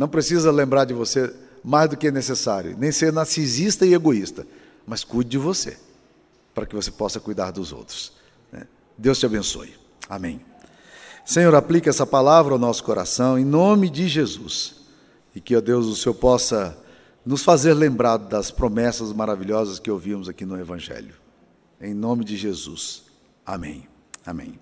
Não 0.00 0.08
precisa 0.08 0.50
lembrar 0.50 0.86
de 0.86 0.94
você 0.94 1.30
mais 1.62 1.90
do 1.90 1.94
que 1.94 2.06
é 2.06 2.10
necessário, 2.10 2.74
nem 2.78 2.90
ser 2.90 3.12
narcisista 3.12 3.84
e 3.84 3.92
egoísta, 3.92 4.46
mas 4.86 5.04
cuide 5.04 5.28
de 5.28 5.36
você, 5.36 5.76
para 6.54 6.64
que 6.64 6.74
você 6.74 6.90
possa 6.90 7.20
cuidar 7.20 7.50
dos 7.50 7.70
outros. 7.70 8.10
Né? 8.50 8.66
Deus 8.96 9.18
te 9.18 9.26
abençoe. 9.26 9.74
Amém. 10.08 10.40
Senhor, 11.22 11.54
aplique 11.54 11.86
essa 11.86 12.06
palavra 12.06 12.54
ao 12.54 12.58
nosso 12.58 12.82
coração, 12.82 13.38
em 13.38 13.44
nome 13.44 13.90
de 13.90 14.08
Jesus, 14.08 14.76
e 15.34 15.40
que, 15.40 15.54
ó 15.54 15.60
Deus, 15.60 15.84
o 15.84 15.94
Senhor 15.94 16.14
possa 16.14 16.78
nos 17.22 17.42
fazer 17.42 17.74
lembrar 17.74 18.16
das 18.16 18.50
promessas 18.50 19.12
maravilhosas 19.12 19.78
que 19.78 19.90
ouvimos 19.90 20.30
aqui 20.30 20.46
no 20.46 20.58
Evangelho. 20.58 21.14
Em 21.78 21.92
nome 21.92 22.24
de 22.24 22.38
Jesus. 22.38 23.02
Amém. 23.44 23.86
Amém. 24.24 24.58